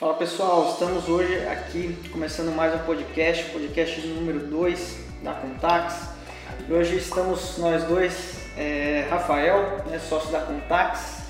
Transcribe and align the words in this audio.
Fala 0.00 0.14
pessoal, 0.14 0.66
estamos 0.70 1.10
hoje 1.10 1.46
aqui 1.46 1.94
começando 2.10 2.56
mais 2.56 2.74
um 2.74 2.78
podcast, 2.86 3.44
podcast 3.50 4.00
número 4.06 4.46
2 4.46 4.98
da 5.22 5.34
Contax. 5.34 6.08
E 6.66 6.72
hoje 6.72 6.96
estamos 6.96 7.58
nós 7.58 7.84
dois, 7.84 8.48
é, 8.56 9.06
Rafael, 9.10 9.84
né, 9.84 9.98
sócio 9.98 10.32
da 10.32 10.40
Contax. 10.40 11.24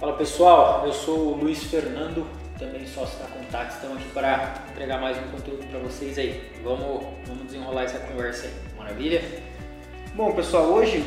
Fala 0.00 0.14
pessoal, 0.14 0.84
eu 0.84 0.92
sou 0.92 1.34
o 1.34 1.36
Luiz 1.36 1.62
Fernando, 1.62 2.26
também 2.58 2.84
sócio 2.84 3.16
da 3.20 3.26
Contax. 3.26 3.76
Estamos 3.76 3.98
aqui 3.98 4.08
para 4.08 4.54
entregar 4.72 5.00
mais 5.00 5.16
um 5.16 5.30
conteúdo 5.30 5.64
para 5.68 5.78
vocês 5.78 6.18
aí. 6.18 6.50
Vamos, 6.64 7.04
vamos 7.28 7.44
desenrolar 7.44 7.84
essa 7.84 8.00
conversa 8.00 8.48
aí, 8.48 8.54
maravilha? 8.76 9.22
Bom 10.16 10.32
pessoal, 10.32 10.64
hoje 10.64 11.04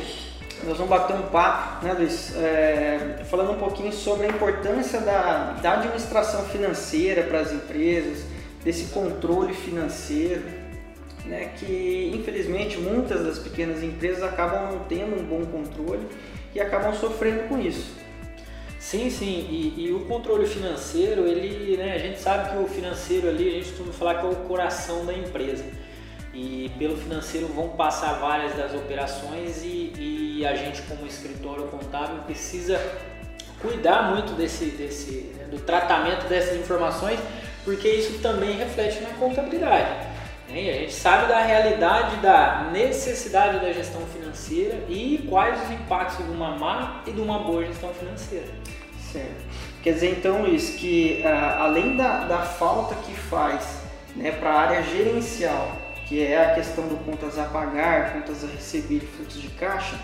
nós 0.62 0.78
vamos 0.78 0.88
bater 0.88 1.16
um 1.16 1.22
papo, 1.22 1.84
né, 1.84 1.92
Luiz? 1.92 2.34
É, 2.36 3.22
falando 3.28 3.52
um 3.52 3.58
pouquinho 3.58 3.92
sobre 3.92 4.26
a 4.26 4.30
importância 4.30 5.00
da, 5.00 5.58
da 5.60 5.72
administração 5.74 6.44
financeira 6.44 7.24
para 7.24 7.40
as 7.40 7.52
empresas, 7.52 8.24
desse 8.64 8.86
controle 8.86 9.52
financeiro, 9.52 10.42
né, 11.26 11.52
que 11.56 12.12
infelizmente 12.14 12.78
muitas 12.78 13.24
das 13.24 13.38
pequenas 13.38 13.82
empresas 13.82 14.22
acabam 14.22 14.72
não 14.72 14.80
tendo 14.84 15.20
um 15.20 15.24
bom 15.24 15.44
controle 15.44 16.06
e 16.54 16.60
acabam 16.60 16.94
sofrendo 16.94 17.48
com 17.48 17.58
isso. 17.58 17.92
Sim, 18.78 19.08
sim, 19.08 19.46
e, 19.50 19.86
e 19.86 19.92
o 19.92 20.00
controle 20.00 20.46
financeiro, 20.46 21.26
ele, 21.26 21.76
né, 21.76 21.94
a 21.94 21.98
gente 21.98 22.20
sabe 22.20 22.50
que 22.50 22.62
o 22.62 22.66
financeiro 22.66 23.28
ali, 23.28 23.48
a 23.48 23.52
gente 23.52 23.68
costuma 23.70 23.92
falar 23.92 24.14
que 24.16 24.26
é 24.26 24.28
o 24.28 24.36
coração 24.36 25.06
da 25.06 25.14
empresa 25.14 25.64
e 26.34 26.70
pelo 26.78 26.96
financeiro 26.96 27.46
vão 27.46 27.70
passar 27.70 28.14
várias 28.14 28.54
das 28.54 28.74
operações 28.74 29.62
e, 29.62 29.92
e 29.96 30.23
a 30.42 30.54
gente 30.54 30.80
como 30.82 31.06
escritório 31.06 31.64
contábil 31.64 32.22
precisa 32.22 32.80
cuidar 33.60 34.14
muito 34.14 34.32
desse, 34.32 34.66
desse 34.66 35.34
né, 35.36 35.44
do 35.44 35.60
tratamento 35.60 36.26
dessas 36.26 36.58
informações 36.58 37.20
porque 37.62 37.88
isso 37.88 38.20
também 38.20 38.56
reflete 38.56 39.00
na 39.02 39.10
contabilidade 39.10 39.90
né? 40.48 40.62
e 40.62 40.70
a 40.70 40.74
gente 40.74 40.94
sabe 40.94 41.28
da 41.28 41.42
realidade 41.42 42.16
da 42.16 42.68
necessidade 42.72 43.60
da 43.60 43.72
gestão 43.72 44.00
financeira 44.06 44.80
e 44.88 45.26
quais 45.28 45.62
os 45.62 45.70
impactos 45.70 46.24
de 46.24 46.32
uma 46.32 46.56
má 46.56 47.02
e 47.06 47.12
de 47.12 47.20
uma 47.20 47.38
boa 47.40 47.64
gestão 47.66 47.92
financeira 47.92 48.48
certo 49.12 49.44
quer 49.82 49.92
dizer 49.92 50.10
então 50.10 50.42
Luiz 50.42 50.70
que 50.70 51.22
uh, 51.22 51.62
além 51.62 51.96
da, 51.96 52.24
da 52.24 52.38
falta 52.38 52.94
que 52.96 53.12
faz 53.14 53.82
né, 54.16 54.32
para 54.32 54.50
a 54.50 54.60
área 54.60 54.82
gerencial 54.82 55.84
que 56.06 56.22
é 56.22 56.44
a 56.44 56.54
questão 56.54 56.86
do 56.86 56.96
contas 56.96 57.38
a 57.38 57.44
pagar, 57.44 58.12
contas 58.12 58.44
a 58.44 58.46
receber 58.46 58.96
e 58.96 59.00
fluxo 59.00 59.40
de 59.40 59.48
caixa, 59.48 59.98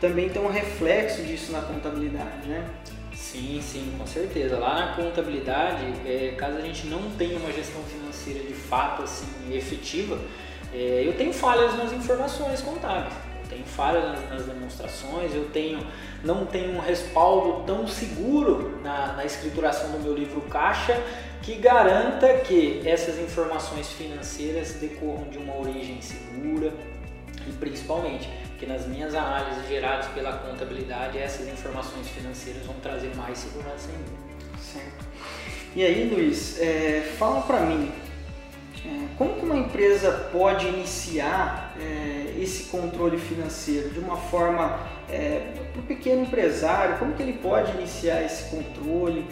também 0.00 0.28
tem 0.28 0.40
um 0.40 0.50
reflexo 0.50 1.22
disso 1.22 1.52
na 1.52 1.62
contabilidade, 1.62 2.48
né? 2.48 2.68
Sim, 3.12 3.60
sim, 3.60 3.94
com 3.98 4.06
certeza. 4.06 4.58
Lá 4.58 4.74
na 4.74 4.92
contabilidade, 4.94 5.84
é, 6.06 6.34
caso 6.36 6.56
a 6.56 6.60
gente 6.60 6.86
não 6.86 7.10
tenha 7.10 7.36
uma 7.36 7.52
gestão 7.52 7.82
financeira 7.82 8.40
de 8.40 8.54
fato 8.54 9.02
assim 9.02 9.26
efetiva, 9.52 10.18
é, 10.72 11.02
eu 11.04 11.14
tenho 11.14 11.32
falhas 11.32 11.76
nas 11.76 11.92
informações 11.92 12.60
contábeis, 12.60 13.12
eu 13.42 13.48
tenho 13.48 13.64
falhas 13.64 14.04
nas, 14.04 14.30
nas, 14.30 14.46
demonstrações, 14.46 15.34
eu 15.34 15.46
tenho 15.46 15.80
não 16.22 16.46
tenho 16.46 16.76
um 16.76 16.80
respaldo 16.80 17.64
tão 17.64 17.86
seguro 17.88 18.78
na, 18.82 19.14
na 19.14 19.24
escrituração 19.24 19.90
do 19.92 19.98
meu 20.00 20.14
livro 20.14 20.40
caixa 20.42 21.00
que 21.42 21.54
garanta 21.54 22.34
que 22.40 22.82
essas 22.84 23.18
informações 23.18 23.88
financeiras 23.88 24.74
decorram 24.74 25.28
de 25.30 25.38
uma 25.38 25.56
origem 25.56 26.00
segura 26.00 26.72
e 27.46 27.52
principalmente 27.52 28.28
que 28.58 28.66
nas 28.66 28.86
minhas 28.86 29.14
análises 29.14 29.68
geradas 29.68 30.06
pela 30.08 30.32
contabilidade 30.32 31.16
essas 31.16 31.48
informações 31.48 32.08
financeiras 32.08 32.66
vão 32.66 32.74
trazer 32.76 33.14
mais 33.14 33.38
segurança 33.38 33.88
ainda. 33.88 34.60
Certo. 34.60 35.06
E 35.76 35.84
aí, 35.84 36.08
Luiz, 36.08 36.58
é, 36.60 37.14
fala 37.18 37.42
para 37.42 37.60
mim, 37.60 37.92
é, 38.84 39.06
como 39.16 39.34
que 39.34 39.44
uma 39.44 39.56
empresa 39.56 40.10
pode 40.32 40.66
iniciar 40.66 41.76
é, 41.78 42.34
esse 42.40 42.64
controle 42.64 43.18
financeiro 43.18 43.90
de 43.90 43.98
uma 43.98 44.16
forma 44.16 44.80
é, 45.08 45.52
para 45.72 45.80
o 45.80 45.84
pequeno 45.84 46.22
empresário? 46.22 46.98
Como 46.98 47.14
que 47.14 47.22
ele 47.22 47.34
pode 47.34 47.70
iniciar 47.72 48.24
esse 48.24 48.50
controle? 48.50 49.24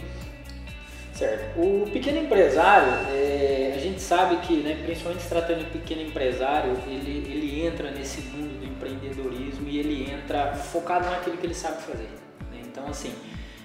Certo. 1.17 1.59
O 1.59 1.89
pequeno 1.91 2.19
empresário, 2.19 2.93
é, 3.11 3.73
a 3.75 3.81
gente 3.81 4.03
sabe 4.03 4.37
que, 4.47 4.57
né, 4.57 4.79
principalmente 4.85 5.23
se 5.23 5.29
tratando 5.31 5.61
de 5.61 5.71
pequeno 5.71 6.03
empresário, 6.03 6.77
ele, 6.87 7.27
ele 7.33 7.67
entra 7.67 7.91
nesse 7.91 8.21
mundo 8.21 8.59
do 8.61 8.67
empreendedorismo 8.67 9.67
e 9.67 9.79
ele 9.79 10.11
entra 10.11 10.55
focado 10.55 11.09
naquilo 11.09 11.39
que 11.39 11.47
ele 11.47 11.55
sabe 11.55 11.83
fazer. 11.83 12.11
Né? 12.53 12.61
Então, 12.67 12.87
assim, 12.87 13.15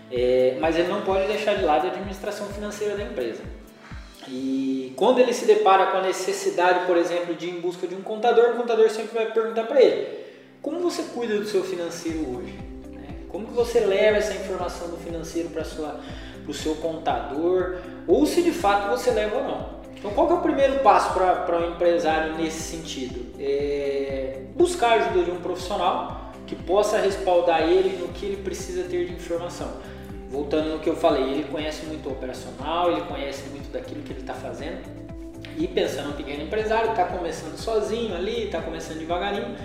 é, 0.09 0.57
mas 0.61 0.77
ele 0.77 0.87
não 0.87 1.01
pode 1.01 1.27
deixar 1.27 1.55
de 1.55 1.65
lado 1.65 1.87
a 1.87 1.89
administração 1.89 2.47
financeira 2.47 2.95
da 2.95 3.03
empresa. 3.03 3.43
E 4.29 4.93
quando 4.95 5.19
ele 5.19 5.33
se 5.33 5.45
depara 5.45 5.87
com 5.87 5.97
a 5.97 6.01
necessidade, 6.03 6.85
por 6.85 6.95
exemplo, 6.95 7.35
de 7.35 7.47
ir 7.47 7.57
em 7.57 7.59
busca 7.59 7.85
de 7.85 7.95
um 7.95 8.01
contador, 8.01 8.51
o 8.51 8.55
contador 8.55 8.89
sempre 8.89 9.13
vai 9.13 9.29
perguntar 9.29 9.63
para 9.63 9.81
ele: 9.81 10.07
como 10.61 10.79
você 10.79 11.03
cuida 11.13 11.37
do 11.37 11.45
seu 11.45 11.63
financeiro 11.65 12.19
hoje? 12.19 12.53
Né? 12.91 13.07
Como 13.27 13.47
que 13.47 13.53
você 13.53 13.81
leva 13.81 14.17
essa 14.17 14.35
informação 14.35 14.89
do 14.89 14.97
financeiro 14.97 15.49
para 15.49 15.65
sua 15.65 15.99
para 16.43 16.51
o 16.51 16.53
seu 16.53 16.75
contador, 16.75 17.77
ou 18.07 18.25
se 18.25 18.41
de 18.41 18.51
fato 18.51 18.89
você 18.89 19.11
leva 19.11 19.37
ou 19.37 19.43
não. 19.43 19.81
Então, 19.97 20.11
qual 20.11 20.29
é 20.31 20.33
o 20.33 20.41
primeiro 20.41 20.79
passo 20.79 21.13
para 21.13 21.59
um 21.59 21.69
empresário 21.71 22.35
nesse 22.35 22.61
sentido? 22.61 23.33
É 23.39 24.41
buscar 24.55 24.91
a 24.91 24.93
ajuda 24.95 25.23
de 25.25 25.31
um 25.31 25.39
profissional 25.41 26.31
que 26.47 26.55
possa 26.55 26.97
respaldar 26.97 27.61
ele 27.61 27.97
no 27.97 28.07
que 28.09 28.25
ele 28.25 28.43
precisa 28.43 28.83
ter 28.83 29.05
de 29.05 29.13
informação. 29.13 29.71
Voltando 30.29 30.69
no 30.69 30.79
que 30.79 30.89
eu 30.89 30.95
falei, 30.95 31.23
ele 31.23 31.43
conhece 31.43 31.85
muito 31.85 32.09
o 32.09 32.13
operacional, 32.13 32.91
ele 32.91 33.01
conhece 33.01 33.43
muito 33.49 33.71
daquilo 33.71 34.01
que 34.01 34.11
ele 34.11 34.21
está 34.21 34.33
fazendo. 34.33 34.81
E 35.57 35.67
pensando 35.67 36.09
no 36.09 36.13
pequeno 36.13 36.43
empresário, 36.43 36.91
está 36.91 37.05
começando 37.05 37.57
sozinho 37.57 38.15
ali, 38.15 38.45
está 38.45 38.61
começando 38.61 38.99
devagarinho, 38.99 39.55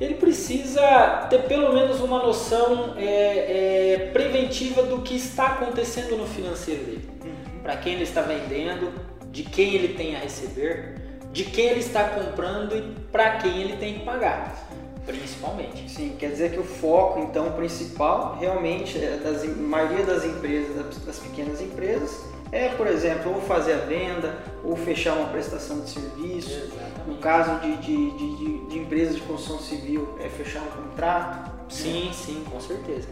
ele 0.00 0.14
precisa 0.14 1.26
ter 1.28 1.42
pelo 1.44 1.72
menos 1.72 2.00
uma 2.00 2.22
noção 2.22 2.94
é, 2.96 3.04
é, 3.04 4.10
preventiva 4.12 4.82
do 4.82 5.02
que 5.02 5.16
está 5.16 5.46
acontecendo 5.46 6.16
no 6.16 6.26
financeiro 6.26 6.84
dele. 6.84 7.08
Uhum. 7.24 7.60
Para 7.62 7.76
quem 7.76 7.94
ele 7.94 8.04
está 8.04 8.22
vendendo, 8.22 8.92
de 9.30 9.42
quem 9.42 9.74
ele 9.74 9.94
tem 9.94 10.14
a 10.16 10.20
receber, 10.20 10.94
de 11.32 11.44
quem 11.44 11.66
ele 11.66 11.80
está 11.80 12.04
comprando 12.04 12.76
e 12.76 12.82
para 13.10 13.38
quem 13.38 13.60
ele 13.60 13.76
tem 13.76 13.94
que 13.94 14.04
pagar, 14.04 14.68
principalmente. 15.12 15.90
Sim, 15.90 16.16
quer 16.18 16.30
dizer 16.30 16.52
que 16.52 16.58
o 16.58 16.64
foco 16.64 17.20
então 17.20 17.52
principal 17.52 18.36
realmente 18.38 18.98
é 18.98 19.16
das 19.22 19.44
maioria 19.56 20.04
das 20.04 20.24
empresas, 20.24 20.98
das 21.04 21.18
pequenas 21.18 21.60
empresas, 21.60 22.24
é, 22.50 22.68
por 22.70 22.86
exemplo, 22.86 23.34
ou 23.34 23.40
fazer 23.42 23.74
a 23.74 23.78
venda, 23.78 24.38
ou 24.64 24.74
fechar 24.76 25.14
uma 25.14 25.28
prestação 25.28 25.80
de 25.80 25.90
serviço. 25.90 26.50
Exatamente. 26.50 26.88
No 27.06 27.16
caso 27.16 27.60
de, 27.60 27.76
de, 27.76 28.10
de, 28.10 28.66
de, 28.68 28.78
empresas 28.78 29.16
de 29.16 29.22
construção 29.22 29.58
civil, 29.58 30.16
é 30.20 30.28
fechar 30.28 30.62
um 30.62 30.82
contrato. 30.82 31.50
Sim, 31.68 32.06
né? 32.06 32.12
sim, 32.12 32.44
com 32.50 32.60
certeza. 32.60 33.08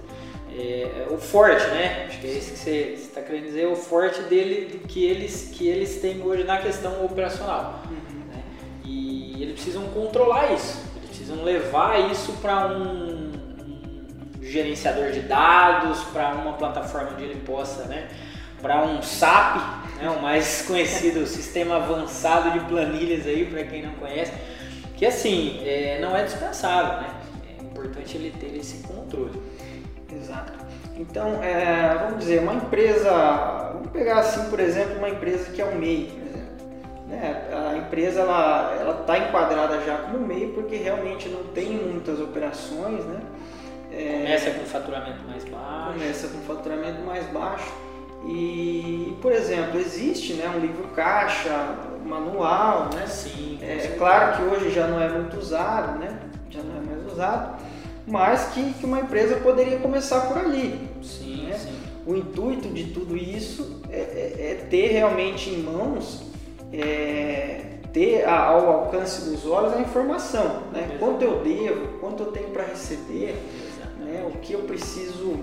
É, 0.51 1.06
é, 1.06 1.06
o 1.11 1.19
forte, 1.19 1.67
né? 1.67 2.06
Acho 2.09 2.21
que 2.21 2.27
é 2.27 2.31
isso 2.31 2.53
que 2.53 2.59
você 2.59 2.95
está 2.95 3.21
querendo 3.21 3.45
dizer, 3.45 3.67
o 3.67 3.77
forte 3.77 4.23
dele 4.23 4.81
que 4.89 5.05
eles, 5.05 5.51
que 5.53 5.69
eles 5.69 6.01
têm 6.01 6.23
hoje 6.23 6.45
na 6.45 6.59
questão 6.59 7.05
operacional. 7.05 7.83
Uhum. 7.85 8.21
Né? 8.31 8.43
E 8.83 9.43
eles 9.43 9.55
precisam 9.55 9.83
controlar 9.89 10.55
isso, 10.55 10.79
precisam 11.26 11.42
levar 11.42 12.10
isso 12.10 12.32
para 12.34 12.69
um, 12.69 13.32
gerenciador 14.41 15.10
de 15.10 15.20
dados, 15.20 16.04
para 16.12 16.31
uma 16.34 16.53
plataforma 16.53 17.10
onde 17.14 17.25
ele 17.25 17.41
possa, 17.41 17.84
né? 17.84 18.09
para 18.62 18.84
um 18.84 19.03
SAP, 19.03 19.56
né, 20.00 20.09
o 20.09 20.22
mais 20.22 20.62
conhecido 20.66 21.26
sistema 21.26 21.76
avançado 21.76 22.53
de 22.53 22.60
planilhas 22.66 23.26
aí 23.26 23.44
para 23.44 23.64
quem 23.64 23.82
não 23.82 23.92
conhece, 23.94 24.32
que 24.97 25.04
assim 25.04 25.60
é, 25.64 25.98
não 26.00 26.16
é 26.16 26.25
dispensável, 26.25 27.03
né? 27.03 27.10
É 27.58 27.62
importante 27.62 28.16
ele 28.16 28.31
ter 28.31 28.56
esse 28.56 28.82
controle. 28.87 29.43
Exato. 30.10 30.53
Então, 30.97 31.43
é, 31.43 31.94
vamos 32.00 32.20
dizer, 32.20 32.41
uma 32.41 32.54
empresa, 32.54 33.10
vamos 33.75 33.91
pegar 33.91 34.20
assim, 34.20 34.48
por 34.48 34.58
exemplo, 34.58 34.97
uma 34.97 35.10
empresa 35.10 35.53
que 35.53 35.60
é 35.60 35.66
um 35.66 35.75
MEI. 35.75 36.25
Né? 37.06 37.49
A 37.53 37.76
empresa 37.76 38.20
ela 38.20 39.00
está 39.00 39.19
enquadrada 39.19 39.81
já 39.85 39.97
como 39.99 40.26
MEI 40.26 40.53
porque 40.55 40.76
realmente 40.76 41.29
não 41.29 41.44
tem 41.44 41.70
muitas 41.70 42.20
operações, 42.20 43.05
né? 43.05 43.20
É, 43.93 44.23
começa 44.23 44.50
com 44.50 44.64
faturamento 44.64 45.23
mais 45.26 45.44
baixo. 45.44 45.93
Começa 45.93 46.29
com 46.29 46.38
faturamento 46.41 47.03
mais 47.03 47.26
baixo 47.29 47.73
e, 48.25 49.17
por 49.23 49.32
exemplo, 49.32 49.79
existe 49.79 50.35
né, 50.35 50.53
um 50.55 50.58
livro 50.58 50.88
caixa, 50.88 51.76
manual, 52.05 52.91
né? 52.94 53.06
Sim. 53.06 53.58
É, 53.62 53.76
é 53.76 53.94
claro 53.99 54.37
que 54.37 54.43
hoje 54.43 54.70
já 54.70 54.87
não 54.87 55.00
é 55.00 55.08
muito 55.08 55.37
usado, 55.38 55.99
né? 55.99 56.19
Já 56.50 56.61
não 56.62 56.76
é 56.76 56.81
mais 56.81 57.12
usado, 57.12 57.61
mas 58.06 58.49
que, 58.49 58.73
que 58.75 58.85
uma 58.85 59.00
empresa 59.00 59.37
poderia 59.37 59.79
começar 59.79 60.23
por 60.23 60.38
ali. 60.38 60.88
Sim, 61.03 61.47
né? 61.47 61.56
sim. 61.58 61.76
O 62.06 62.14
intuito 62.14 62.69
de 62.69 62.85
tudo 62.93 63.17
isso 63.17 63.81
é, 63.91 63.97
é, 63.99 64.50
é 64.50 64.67
ter 64.70 64.88
realmente 64.88 65.50
em 65.50 65.62
mãos, 65.62 66.23
é, 66.81 67.78
ter 67.93 68.25
a, 68.25 68.44
ao 68.44 68.69
alcance 68.69 69.31
dos 69.31 69.46
olhos 69.46 69.73
a 69.73 69.81
informação, 69.81 70.64
né? 70.73 70.96
Quanto 70.99 71.23
eu 71.23 71.43
devo, 71.43 71.99
quanto 71.99 72.25
eu 72.25 72.32
tenho 72.32 72.50
para 72.50 72.64
receber, 72.64 73.34
né? 73.99 74.31
o 74.32 74.38
que 74.38 74.52
eu 74.52 74.61
preciso 74.61 75.38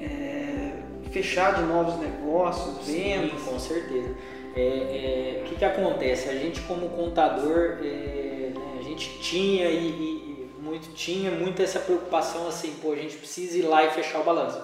é, 0.00 0.72
fechar 1.10 1.54
de 1.54 1.62
novos 1.62 1.98
negócios, 2.00 2.86
vendas. 2.86 3.38
Sim, 3.40 3.50
com 3.50 3.58
certeza. 3.58 4.14
É, 4.56 4.60
é, 4.60 5.42
o 5.42 5.48
que, 5.48 5.56
que 5.56 5.64
acontece? 5.64 6.28
A 6.28 6.34
gente 6.34 6.60
como 6.62 6.88
contador, 6.88 7.78
é, 7.82 8.50
né, 8.54 8.78
a 8.80 8.82
gente 8.82 9.18
tinha 9.20 9.68
e, 9.68 9.88
e, 9.88 10.50
muito 10.60 10.92
tinha 10.94 11.30
muito 11.30 11.62
essa 11.62 11.78
preocupação 11.78 12.48
assim, 12.48 12.74
pô, 12.82 12.92
a 12.92 12.96
gente 12.96 13.16
precisa 13.16 13.58
ir 13.58 13.62
lá 13.62 13.84
e 13.84 13.90
fechar 13.90 14.20
o 14.20 14.24
balanço. 14.24 14.60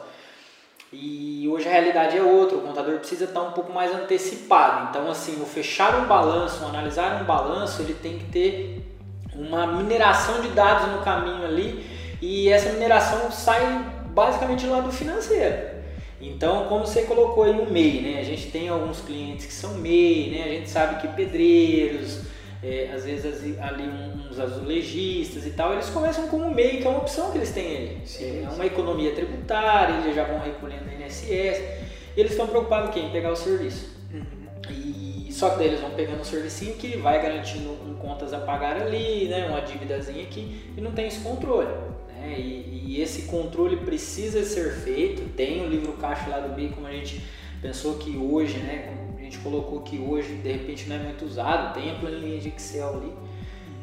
E 0.95 1.49
hoje 1.49 1.69
a 1.69 1.73
realidade 1.73 2.17
é 2.17 2.23
outra, 2.23 2.57
o 2.57 2.61
contador 2.61 2.99
precisa 2.99 3.25
estar 3.25 3.43
um 3.43 3.53
pouco 3.53 3.73
mais 3.73 3.93
antecipado. 3.95 4.89
Então, 4.91 5.11
assim, 5.11 5.41
o 5.43 5.45
fechar 5.45 6.01
um 6.01 6.07
balanço, 6.07 6.65
o 6.65 6.69
analisar 6.69 7.21
um 7.21 7.25
balanço, 7.25 7.83
ele 7.83 7.95
tem 7.95 8.19
que 8.19 8.25
ter 8.27 8.95
uma 9.35 9.67
mineração 9.67 10.41
de 10.41 10.49
dados 10.49 10.93
no 10.93 11.03
caminho 11.03 11.45
ali 11.45 11.85
e 12.23 12.49
essa 12.49 12.73
mineração 12.73 13.31
sai 13.31 13.85
basicamente 14.07 14.65
do 14.65 14.73
lado 14.73 14.93
financeiro. 14.93 15.75
Então, 16.21 16.67
como 16.69 16.87
você 16.87 17.03
colocou 17.03 17.45
aí 17.45 17.51
o 17.51 17.71
MEI, 17.71 18.01
né? 18.01 18.21
A 18.21 18.25
gente 18.25 18.51
tem 18.51 18.69
alguns 18.69 19.01
clientes 19.01 19.45
que 19.45 19.53
são 19.53 19.75
MEI, 19.75 20.31
né? 20.31 20.45
A 20.45 20.49
gente 20.49 20.71
sabe 20.71 21.01
que 21.01 21.09
pedreiros, 21.09 22.21
é, 22.65 22.91
às 22.95 23.05
vezes 23.05 23.59
ali 23.61 23.85
uns 24.31 24.41
azulejistas 24.41 25.47
e 25.47 25.51
tal, 25.51 25.75
eles 25.75 25.91
começam 25.91 26.29
como 26.29 26.51
MEI, 26.51 26.79
que 26.79 26.87
é 26.87 26.91
uma 26.91 27.01
opção 27.01 27.31
que 27.31 27.37
eles 27.37 27.51
têm 27.51 27.77
aí. 27.77 27.99
Sim, 28.07 28.45
é 28.45 28.49
uma 28.49 28.65
economia 28.65 29.13
tributária, 29.13 30.03
eles 30.03 30.17
já 30.17 30.25
vão 30.25 30.41
recolhendo 30.41 30.85
INSS, 30.91 31.29
e 31.29 32.21
eles 32.21 32.33
estão 32.33 32.47
preocupados 32.47 32.89
em 32.89 32.93
quem? 32.93 33.11
Pegar 33.11 33.33
o 33.33 33.37
serviço. 33.37 33.95
Uhum. 34.13 34.25
E 34.71 35.29
só 35.31 35.51
que 35.51 35.59
daí 35.59 35.67
eles 35.67 35.81
vão 35.81 35.91
pegando 35.91 36.21
um 36.21 36.25
servicinho 36.25 36.75
que 36.77 36.97
vai 36.97 37.21
garantindo 37.21 37.71
um 37.71 37.95
contas 37.95 38.33
a 38.33 38.39
pagar 38.39 38.81
ali, 38.81 39.29
né? 39.29 39.47
Uma 39.47 39.61
dívidazinha 39.61 40.23
aqui, 40.23 40.73
e 40.77 40.81
não 40.81 40.93
tem 40.93 41.09
esse 41.09 41.21
controle. 41.21 41.69
Né? 42.09 42.39
E, 42.39 42.85
e, 42.87 43.03
esse 43.03 43.23
controle 43.23 43.77
precisa 43.79 44.43
ser 44.45 44.73
feito. 44.73 45.23
Tem 45.35 45.61
o 45.63 45.69
livro 45.69 45.93
caixa 45.95 46.31
lá 46.31 46.39
do 46.39 46.55
BI, 46.55 46.69
como 46.69 46.87
a 46.87 46.93
gente 46.93 47.21
pensou 47.61 47.95
que 47.99 48.17
hoje, 48.17 48.59
né? 48.59 49.04
Gente 49.35 49.39
colocou 49.39 49.81
que 49.81 49.99
hoje 49.99 50.35
de 50.35 50.53
repente 50.53 50.89
não 50.89 50.97
é 50.97 50.99
muito 51.01 51.25
usado. 51.25 51.75
Tem 51.75 51.91
a 51.91 51.95
planilha 51.95 52.39
de 52.39 52.49
Excel 52.49 52.89
ali 52.95 53.13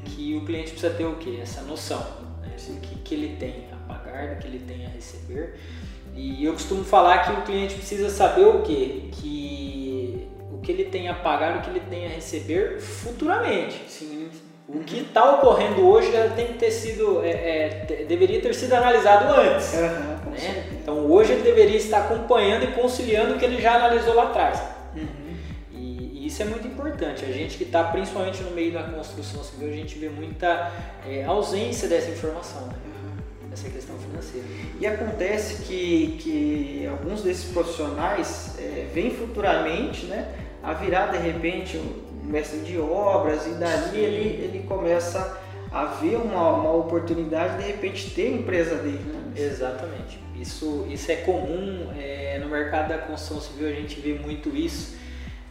que 0.06 0.36
o 0.36 0.46
cliente 0.46 0.72
precisa 0.72 0.94
ter 0.94 1.06
o 1.06 1.16
que? 1.16 1.40
Essa 1.42 1.62
noção 1.62 2.00
né? 2.42 2.56
do 2.68 2.80
que, 2.80 2.96
que 3.00 3.16
ele 3.16 3.36
tem 3.36 3.66
a 3.72 3.94
pagar, 3.94 4.36
do 4.36 4.42
que 4.42 4.48
ele 4.48 4.60
tem 4.60 4.86
a 4.86 4.90
receber. 4.90 5.56
E 6.16 6.44
eu 6.44 6.54
costumo 6.54 6.84
falar 6.84 7.20
que 7.20 7.32
o 7.32 7.42
cliente 7.44 7.76
precisa 7.76 8.10
saber 8.10 8.46
o 8.46 8.62
que? 8.62 9.10
Que 9.12 10.28
o 10.52 10.60
que 10.60 10.72
ele 10.72 10.86
tem 10.86 11.10
a 11.10 11.14
pagar, 11.14 11.58
o 11.58 11.62
que 11.62 11.70
ele 11.70 11.82
tem 11.82 12.06
a 12.06 12.10
receber 12.10 12.80
futuramente. 12.80 13.84
Sim. 13.88 14.30
O 14.68 14.80
que 14.80 15.00
está 15.00 15.36
ocorrendo 15.36 15.86
hoje 15.86 16.12
tem 16.36 16.48
que 16.48 16.54
ter 16.54 16.72
sido, 16.72 17.22
é, 17.24 17.30
é, 17.30 18.06
deveria 18.08 18.40
ter 18.40 18.56
sido 18.56 18.74
analisado 18.74 19.34
antes. 19.34 19.74
Uhum, 19.74 20.32
né? 20.32 20.70
Então 20.82 21.12
hoje 21.12 21.34
ele 21.34 21.44
deveria 21.44 21.76
estar 21.76 22.00
acompanhando 22.00 22.64
e 22.64 22.68
conciliando 22.68 23.36
o 23.36 23.38
que 23.38 23.44
ele 23.44 23.62
já 23.62 23.76
analisou 23.76 24.14
lá 24.14 24.24
atrás. 24.24 24.81
Isso 26.32 26.44
é 26.44 26.46
muito 26.46 26.66
importante. 26.66 27.26
A 27.26 27.28
gente 27.30 27.58
que 27.58 27.66
está 27.66 27.84
principalmente 27.84 28.42
no 28.42 28.52
meio 28.52 28.72
da 28.72 28.84
construção 28.84 29.44
civil, 29.44 29.68
a 29.68 29.74
gente 29.74 30.00
vê 30.00 30.08
muita 30.08 30.72
é, 31.06 31.26
ausência 31.26 31.90
dessa 31.90 32.10
informação, 32.10 32.68
né? 32.68 32.76
uhum. 32.86 33.50
dessa 33.50 33.70
questão 33.70 33.98
financeira. 33.98 34.48
E 34.80 34.88
acontece 34.88 35.64
que, 35.64 36.18
que 36.22 36.88
alguns 36.88 37.22
desses 37.22 37.52
profissionais 37.52 38.56
é, 38.60 38.88
vêm 38.94 39.12
futuramente 39.12 40.06
né, 40.06 40.34
a 40.64 40.72
virar 40.72 41.08
de 41.08 41.18
repente 41.18 41.78
mestre 42.24 42.60
de 42.60 42.80
obras 42.80 43.46
e 43.48 43.56
dali 43.56 44.00
ele, 44.00 44.42
ele 44.42 44.66
começa 44.66 45.38
a 45.70 45.84
ver 45.84 46.16
uma, 46.16 46.50
uma 46.52 46.74
oportunidade 46.74 47.58
de, 47.58 47.64
de 47.64 47.72
repente 47.74 48.10
ter 48.12 48.28
a 48.28 48.36
empresa 48.38 48.76
dele. 48.76 49.04
Né? 49.06 49.34
Exatamente. 49.36 50.18
Isso, 50.40 50.88
isso 50.90 51.12
é 51.12 51.18
comum 51.18 51.92
é, 52.00 52.40
no 52.42 52.48
mercado 52.48 52.88
da 52.88 53.00
construção 53.00 53.42
civil, 53.42 53.68
a 53.68 53.74
gente 53.74 54.00
vê 54.00 54.14
muito 54.14 54.56
isso. 54.56 55.01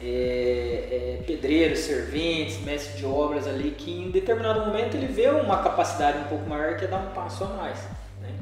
É, 0.03 1.19
é, 1.21 1.23
pedreiros, 1.27 1.81
serventes, 1.81 2.59
mestre 2.65 2.97
de 2.99 3.05
obras 3.05 3.47
ali, 3.47 3.73
que 3.73 3.91
em 3.91 4.11
determinado 4.11 4.61
momento 4.61 4.97
ele 4.97 5.07
vê 5.07 5.29
uma 5.29 5.63
capacidade 5.63 6.19
um 6.19 6.25
pouco 6.25 6.49
maior 6.49 6.77
que 6.79 6.87
é 6.87 6.89
dar 6.89 6.99
um 6.99 7.11
passo 7.11 7.45
a 7.45 7.49
mais. 7.49 7.79
Né? 8.23 8.35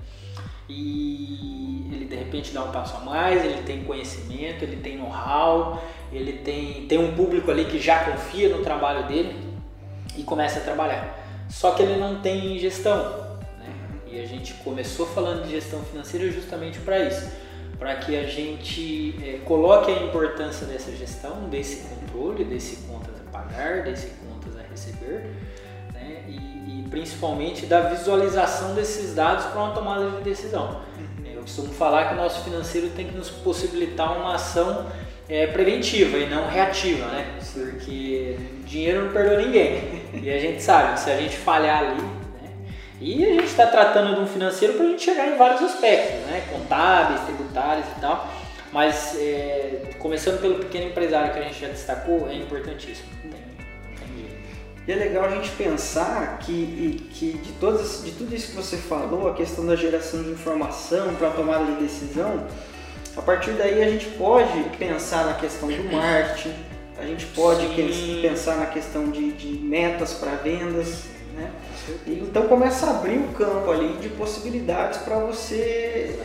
E 0.68 1.88
ele 1.92 2.04
de 2.04 2.14
repente 2.14 2.52
dá 2.52 2.62
um 2.62 2.70
passo 2.70 2.96
a 2.98 3.00
mais, 3.00 3.44
ele 3.44 3.62
tem 3.62 3.82
conhecimento, 3.82 4.62
ele 4.62 4.76
tem 4.76 4.98
know-how, 4.98 5.82
ele 6.12 6.32
tem, 6.32 6.86
tem 6.86 6.98
um 6.98 7.14
público 7.14 7.50
ali 7.50 7.64
que 7.64 7.80
já 7.80 8.04
confia 8.04 8.48
no 8.48 8.62
trabalho 8.62 9.08
dele 9.08 9.36
e 10.16 10.22
começa 10.22 10.60
a 10.60 10.62
trabalhar. 10.62 11.18
Só 11.48 11.72
que 11.72 11.82
ele 11.82 11.96
não 11.96 12.20
tem 12.20 12.58
gestão. 12.58 13.38
Né? 13.58 13.74
E 14.12 14.20
a 14.20 14.26
gente 14.26 14.54
começou 14.54 15.06
falando 15.06 15.44
de 15.44 15.50
gestão 15.50 15.82
financeira 15.82 16.30
justamente 16.30 16.78
para 16.80 17.00
isso, 17.00 17.30
para 17.78 17.94
que 17.96 18.16
a 18.16 18.24
gente 18.24 19.14
é, 19.22 19.38
coloque 19.44 19.90
a 19.90 20.02
importância 20.02 20.66
dessa 20.66 20.90
gestão, 20.92 21.48
desse 21.48 21.88
controle, 21.88 22.44
desse 22.44 22.76
contas 22.88 23.14
a 23.20 23.30
pagar, 23.30 23.84
desse 23.84 24.08
contas 24.08 24.58
a 24.58 24.62
receber, 24.68 25.32
né? 25.94 26.24
e, 26.28 26.80
e 26.80 26.86
principalmente 26.90 27.66
da 27.66 27.80
visualização 27.82 28.74
desses 28.74 29.14
dados 29.14 29.46
para 29.46 29.62
uma 29.62 29.72
tomada 29.72 30.10
de 30.10 30.22
decisão. 30.22 30.80
Uhum. 30.98 31.30
Eu 31.32 31.42
costumo 31.42 31.72
falar 31.72 32.08
que 32.08 32.14
o 32.14 32.16
nosso 32.16 32.42
financeiro 32.42 32.90
tem 32.90 33.06
que 33.06 33.16
nos 33.16 33.30
possibilitar 33.30 34.18
uma 34.18 34.34
ação 34.34 34.86
é, 35.28 35.46
preventiva 35.46 36.18
e 36.18 36.28
não 36.28 36.48
reativa, 36.48 37.06
né? 37.06 37.38
Porque 37.52 38.36
dinheiro 38.64 39.04
não 39.04 39.12
perdoa 39.12 39.38
ninguém. 39.38 39.98
E 40.10 40.30
a 40.30 40.38
gente 40.38 40.62
sabe, 40.62 40.98
se 40.98 41.10
a 41.10 41.16
gente 41.18 41.36
falhar 41.36 41.82
ali? 41.82 42.17
E 43.00 43.24
a 43.24 43.28
gente 43.32 43.46
está 43.46 43.66
tratando 43.66 44.16
de 44.16 44.20
um 44.20 44.26
financeiro 44.26 44.74
para 44.74 44.86
a 44.86 44.88
gente 44.88 45.02
chegar 45.02 45.28
em 45.28 45.36
vários 45.36 45.62
aspectos, 45.62 46.26
né? 46.26 46.44
Contábeis, 46.52 47.20
tributários 47.22 47.86
e 47.96 48.00
tal. 48.00 48.28
Mas 48.72 49.16
é, 49.18 49.92
começando 49.98 50.40
pelo 50.40 50.56
pequeno 50.56 50.88
empresário 50.88 51.32
que 51.32 51.38
a 51.38 51.42
gente 51.42 51.60
já 51.60 51.68
destacou, 51.68 52.28
é 52.28 52.34
importantíssimo. 52.34 53.18
E 54.88 54.92
é 54.92 54.94
legal 54.96 55.26
a 55.26 55.28
gente 55.28 55.50
pensar 55.50 56.38
que, 56.38 57.06
que 57.12 57.32
de, 57.32 57.52
todas, 57.60 58.02
de 58.02 58.10
tudo 58.12 58.34
isso 58.34 58.48
que 58.48 58.56
você 58.56 58.78
falou, 58.78 59.28
a 59.28 59.34
questão 59.34 59.66
da 59.66 59.76
geração 59.76 60.22
de 60.22 60.30
informação 60.30 61.14
para 61.14 61.28
a 61.28 61.30
tomada 61.30 61.66
de 61.66 61.82
decisão, 61.82 62.46
a 63.14 63.20
partir 63.20 63.50
daí 63.50 63.82
a 63.82 63.90
gente 63.90 64.06
pode 64.12 64.58
pensar 64.78 65.26
na 65.26 65.34
questão 65.34 65.68
do 65.68 65.92
marketing, 65.92 66.54
a 66.96 67.04
gente 67.04 67.26
pode 67.26 67.66
Sim. 67.66 68.20
pensar 68.22 68.56
na 68.56 68.64
questão 68.64 69.10
de, 69.10 69.30
de 69.32 69.58
metas 69.58 70.14
para 70.14 70.36
vendas, 70.36 71.04
então 72.06 72.48
começa 72.48 72.86
a 72.86 72.90
abrir 72.90 73.18
o 73.18 73.28
campo 73.28 73.70
ali 73.70 73.94
de 73.98 74.08
possibilidades 74.10 75.00
para 75.00 75.18
você 75.18 76.18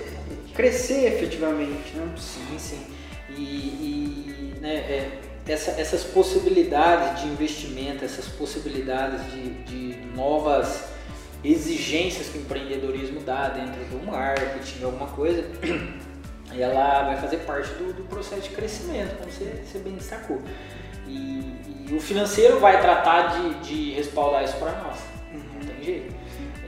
crescer 0.54 1.06
efetivamente. 1.14 1.96
Né? 1.96 2.14
Sim, 2.18 2.58
sim. 2.58 2.86
E, 3.30 3.42
e 3.42 4.56
né, 4.62 4.76
é, 4.76 5.20
essa, 5.48 5.72
essas 5.72 6.04
possibilidades 6.04 7.22
de 7.22 7.28
investimento, 7.28 8.06
essas 8.06 8.28
possibilidades 8.28 9.32
de, 9.32 9.50
de 9.64 10.06
novas 10.16 10.86
exigências 11.44 12.30
que 12.30 12.38
o 12.38 12.42
empreendedorismo 12.42 13.20
dá 13.20 13.50
dentro 13.50 13.84
do 13.86 14.06
marketing, 14.06 14.84
alguma 14.84 15.08
coisa, 15.08 15.44
ela 16.58 17.04
vai 17.04 17.18
fazer 17.18 17.38
parte 17.38 17.70
do, 17.74 17.94
do 17.94 18.04
processo 18.04 18.44
de 18.44 18.50
crescimento, 18.50 19.18
como 19.18 19.30
você, 19.30 19.64
você 19.66 19.80
bem 19.80 19.96
destacou. 19.96 20.42
E, 21.08 21.12
e, 21.90 21.94
o 21.94 22.00
financeiro 22.00 22.60
vai 22.60 22.80
tratar 22.82 23.34
de, 23.34 23.54
de 23.56 23.92
respaldar 23.94 24.44
isso 24.44 24.56
para 24.56 24.72
nós. 24.84 25.13
Jeito. 25.84 26.14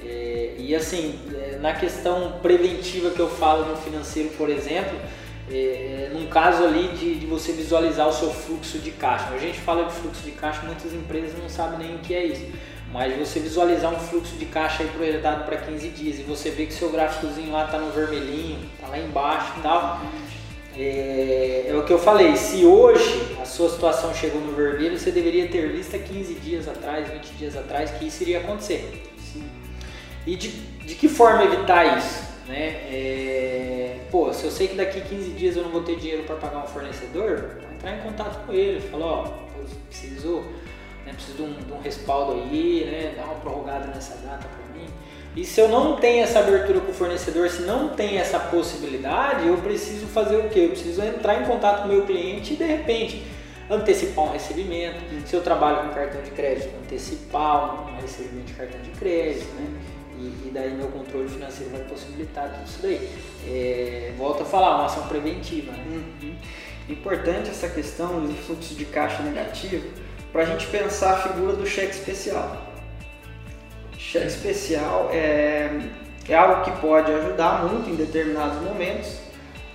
É, 0.05 0.55
e 0.57 0.75
assim, 0.75 1.19
é, 1.33 1.57
na 1.57 1.73
questão 1.73 2.33
preventiva 2.41 3.09
que 3.09 3.19
eu 3.19 3.29
falo 3.29 3.65
no 3.65 3.75
financeiro, 3.77 4.29
por 4.37 4.49
exemplo, 4.49 4.99
é, 5.49 6.09
num 6.13 6.27
caso 6.27 6.63
ali 6.63 6.89
de, 6.89 7.15
de, 7.15 7.25
você 7.25 7.51
visualizar 7.51 8.07
o 8.07 8.13
seu 8.13 8.31
fluxo 8.31 8.79
de 8.79 8.91
caixa. 8.91 9.29
A 9.33 9.37
gente 9.37 9.59
fala 9.59 9.85
de 9.85 9.93
fluxo 9.93 10.23
de 10.23 10.31
caixa, 10.31 10.61
muitas 10.63 10.93
empresas 10.93 11.37
não 11.39 11.49
sabem 11.49 11.79
nem 11.79 11.95
o 11.95 11.99
que 11.99 12.13
é 12.13 12.25
isso. 12.25 12.45
Mas 12.91 13.17
você 13.17 13.39
visualizar 13.39 13.93
um 13.93 13.99
fluxo 13.99 14.35
de 14.35 14.45
caixa 14.45 14.83
aí 14.83 14.89
projetado 14.89 15.43
para 15.43 15.57
15 15.57 15.89
dias 15.89 16.19
e 16.19 16.23
você 16.23 16.49
vê 16.49 16.65
que 16.65 16.73
seu 16.73 16.89
gráficozinho 16.91 17.51
lá 17.51 17.65
está 17.65 17.77
no 17.77 17.91
vermelhinho, 17.91 18.59
está 18.75 18.87
lá 18.87 18.97
embaixo 18.97 19.53
e 19.57 19.61
tal. 19.61 20.01
É, 20.77 21.67
é, 21.69 21.75
o 21.75 21.83
que 21.83 21.93
eu 21.93 21.99
falei, 21.99 22.35
se 22.35 22.65
hoje 22.65 23.37
a 23.41 23.45
sua 23.45 23.69
situação 23.69 24.13
chegou 24.13 24.41
no 24.41 24.53
vermelho, 24.53 24.97
você 24.97 25.11
deveria 25.11 25.47
ter 25.47 25.71
visto 25.71 25.97
15 25.97 26.33
dias 26.35 26.67
atrás, 26.67 27.07
20 27.09 27.25
dias 27.37 27.55
atrás 27.55 27.91
que 27.91 28.07
isso 28.07 28.23
iria 28.23 28.39
acontecer. 28.39 29.03
Sim. 29.17 29.43
E 30.27 30.35
de, 30.35 30.49
de 30.49 30.95
que 30.95 31.07
forma 31.07 31.43
evitar 31.43 31.97
isso? 31.97 32.25
Né? 32.47 32.67
É, 32.91 33.99
pô, 34.11 34.33
se 34.33 34.43
eu 34.43 34.51
sei 34.51 34.67
que 34.67 34.75
daqui 34.75 35.01
15 35.01 35.31
dias 35.31 35.55
eu 35.55 35.63
não 35.63 35.71
vou 35.71 35.81
ter 35.81 35.95
dinheiro 35.95 36.23
para 36.23 36.35
pagar 36.35 36.63
um 36.63 36.67
fornecedor, 36.67 37.57
entrar 37.73 37.97
em 37.97 38.01
contato 38.01 38.45
com 38.45 38.53
ele, 38.53 38.81
falar, 38.81 39.05
ó, 39.05 39.23
preciso 39.89 40.43
né? 41.05 41.13
preciso 41.13 41.37
de 41.37 41.43
um, 41.43 41.53
de 41.53 41.71
um, 41.71 41.79
respaldo 41.79 42.33
aí, 42.33 42.85
né? 42.85 43.13
Dá 43.15 43.25
uma 43.25 43.35
prorrogada 43.35 43.87
nessa 43.87 44.15
data 44.15 44.47
para 44.47 44.75
mim. 44.75 44.87
E 45.35 45.43
se 45.43 45.59
eu 45.59 45.67
não 45.67 45.97
tenho 45.97 46.23
essa 46.23 46.39
abertura 46.39 46.79
com 46.79 46.91
o 46.91 46.93
fornecedor, 46.93 47.49
se 47.49 47.63
não 47.63 47.89
tem 47.89 48.17
essa 48.17 48.39
possibilidade, 48.39 49.47
eu 49.47 49.57
preciso 49.57 50.07
fazer 50.07 50.37
o 50.37 50.49
quê? 50.49 50.61
Eu 50.61 50.69
preciso 50.69 51.03
entrar 51.03 51.41
em 51.41 51.45
contato 51.45 51.81
com 51.81 51.89
o 51.89 51.91
meu 51.91 52.05
cliente 52.05 52.53
e 52.53 52.55
de 52.55 52.63
repente 52.63 53.23
antecipar 53.69 54.25
um 54.25 54.31
recebimento. 54.31 54.97
Se 55.25 55.35
eu 55.35 55.41
trabalho 55.41 55.87
com 55.87 55.93
cartão 55.93 56.21
de 56.21 56.31
crédito, 56.31 56.69
antecipar 56.83 57.93
um 57.93 58.01
recebimento 58.01 58.45
de 58.45 58.53
cartão 58.53 58.81
de 58.81 58.91
crédito, 58.91 59.53
né? 59.55 59.67
E, 60.17 60.47
e, 60.47 60.51
daí 60.53 60.73
meu 60.73 60.87
controle 60.87 61.27
financeiro 61.27 61.71
vai 61.71 61.81
possibilitar 61.81 62.49
tudo 62.49 62.65
isso 62.65 62.79
daí. 62.81 63.09
É, 63.45 64.13
volto 64.17 64.43
a 64.43 64.45
falar, 64.45 64.75
uma 64.75 64.85
ação 64.85 65.05
preventiva. 65.07 65.73
Né? 65.73 65.83
Uhum. 66.21 66.35
Importante 66.87 67.49
essa 67.49 67.67
questão 67.67 68.21
do 68.21 68.33
fluxo 68.33 68.75
de 68.75 68.85
caixa 68.85 69.21
negativo 69.23 69.85
para 70.31 70.43
a 70.43 70.45
gente 70.45 70.67
pensar 70.67 71.15
a 71.15 71.17
figura 71.17 71.53
do 71.53 71.67
cheque 71.67 71.91
especial. 71.91 72.74
Cheque 74.11 74.27
especial 74.27 75.09
é, 75.11 75.79
é 76.29 76.35
algo 76.35 76.63
que 76.63 76.71
pode 76.79 77.11
ajudar 77.11 77.65
muito 77.65 77.89
em 77.89 77.95
determinados 77.95 78.61
momentos, 78.61 79.17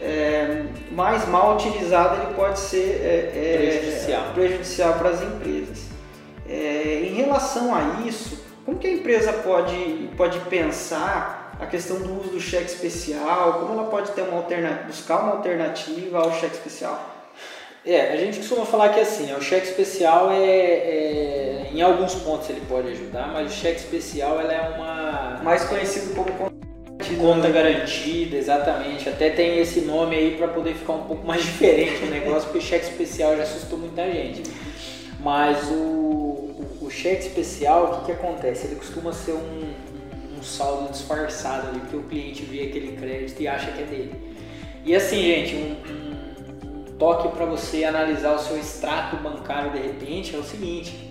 é, 0.00 0.66
mas 0.92 1.26
mal 1.26 1.56
utilizado 1.56 2.22
ele 2.22 2.34
pode 2.34 2.58
ser 2.58 3.00
é, 3.02 3.32
é 3.34 3.56
prejudicial. 3.58 4.22
prejudicial 4.32 4.94
para 4.94 5.08
as 5.10 5.22
empresas. 5.22 5.86
É, 6.48 7.02
em 7.06 7.14
relação 7.14 7.74
a 7.74 8.02
isso, 8.06 8.42
como 8.64 8.78
que 8.78 8.86
a 8.86 8.92
empresa 8.92 9.32
pode, 9.32 10.08
pode 10.16 10.38
pensar 10.40 11.56
a 11.60 11.66
questão 11.66 11.98
do 11.98 12.20
uso 12.20 12.30
do 12.30 12.40
cheque 12.40 12.70
especial? 12.70 13.54
Como 13.54 13.72
ela 13.72 13.90
pode 13.90 14.12
ter 14.12 14.22
uma 14.22 14.36
alternativa, 14.36 14.84
buscar 14.84 15.22
uma 15.22 15.32
alternativa 15.32 16.18
ao 16.18 16.32
cheque 16.34 16.54
especial? 16.54 17.09
É, 17.84 18.12
a 18.12 18.16
gente 18.16 18.38
costuma 18.38 18.66
falar 18.66 18.90
que 18.90 19.00
assim, 19.00 19.32
o 19.32 19.40
cheque 19.40 19.66
especial 19.66 20.30
é, 20.30 20.44
é, 20.44 21.70
em 21.72 21.80
alguns 21.80 22.14
pontos 22.14 22.50
ele 22.50 22.60
pode 22.68 22.88
ajudar, 22.88 23.28
mas 23.32 23.50
o 23.50 23.54
cheque 23.54 23.80
especial 23.80 24.38
ela 24.38 24.52
é 24.52 24.60
uma 24.76 25.40
mais 25.42 25.64
conhecido 25.64 26.14
como 26.14 26.50
conta 27.18 27.48
garantida, 27.48 28.36
exatamente. 28.36 29.08
Até 29.08 29.30
tem 29.30 29.58
esse 29.58 29.80
nome 29.80 30.14
aí 30.14 30.36
para 30.36 30.48
poder 30.48 30.74
ficar 30.74 30.92
um 30.92 31.04
pouco 31.04 31.26
mais 31.26 31.42
diferente 31.44 32.04
o 32.04 32.06
negócio, 32.06 32.50
porque 32.50 32.60
cheque 32.60 32.84
especial 32.84 33.36
já 33.36 33.44
assustou 33.44 33.78
muita 33.78 34.04
gente. 34.04 34.42
Mas 35.18 35.68
o, 35.70 36.50
o, 36.80 36.88
cheque 36.90 37.22
especial, 37.22 37.84
o 37.84 37.98
que, 37.98 38.06
que 38.06 38.12
acontece? 38.12 38.66
Ele 38.66 38.76
costuma 38.76 39.12
ser 39.12 39.32
um, 39.32 39.74
um 40.38 40.42
saldo 40.42 40.90
disfarçado 40.90 41.68
ali, 41.68 41.80
porque 41.80 41.96
o 41.96 42.02
cliente 42.04 42.42
vê 42.42 42.62
aquele 42.62 42.96
crédito 42.96 43.40
e 43.40 43.48
acha 43.48 43.70
que 43.72 43.82
é 43.82 43.86
dele. 43.86 44.14
E 44.84 44.94
assim, 44.94 45.22
gente, 45.22 45.54
um 45.54 45.76
toque 47.00 47.28
para 47.28 47.46
você 47.46 47.82
analisar 47.84 48.34
o 48.34 48.38
seu 48.38 48.58
extrato 48.58 49.16
bancário 49.16 49.72
de 49.72 49.78
repente 49.78 50.36
é 50.36 50.38
o 50.38 50.44
seguinte: 50.44 51.10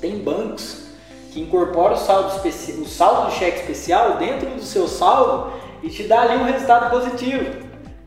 tem 0.00 0.18
bancos 0.18 0.84
que 1.32 1.40
incorporam 1.40 1.94
o 1.94 1.96
saldo, 1.96 2.28
o 2.46 2.86
saldo 2.86 3.30
do 3.30 3.32
cheque 3.32 3.60
especial 3.60 4.18
dentro 4.18 4.50
do 4.50 4.62
seu 4.62 4.86
saldo 4.86 5.52
e 5.82 5.88
te 5.88 6.04
dá 6.04 6.20
ali 6.20 6.36
um 6.36 6.44
resultado 6.44 6.90
positivo. 6.90 7.64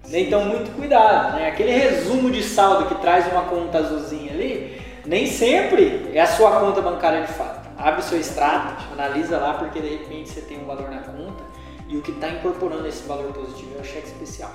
Então, 0.10 0.46
muito 0.46 0.74
cuidado, 0.78 1.36
né? 1.36 1.50
Aquele 1.50 1.72
resumo 1.72 2.32
de 2.32 2.42
saldo 2.42 2.86
que 2.86 2.96
traz 3.02 3.30
uma 3.30 3.42
conta 3.42 3.80
azulzinha 3.80 4.32
ali, 4.32 4.82
nem 5.06 5.28
sempre 5.28 6.10
é 6.14 6.22
a 6.22 6.28
sua 6.28 6.62
conta 6.62 6.82
bancária 6.82 7.26
de 7.26 7.34
fato. 7.34 7.68
Abre 7.78 8.00
o 8.00 8.04
seu 8.04 8.18
extrato, 8.18 8.86
analisa 8.94 9.38
lá, 9.38 9.56
porque 9.56 9.82
de 9.82 9.90
repente 9.90 10.30
você 10.30 10.42
tem 10.42 10.60
um 10.64 10.66
valor 10.66 10.90
na 10.90 11.02
conta 11.02 11.44
e 11.90 11.98
o 11.98 12.02
que 12.02 12.12
está 12.12 12.30
incorporando 12.30 12.88
esse 12.88 13.06
valor 13.06 13.34
positivo 13.34 13.76
é 13.78 13.82
o 13.82 13.84
cheque 13.84 14.08
especial. 14.08 14.52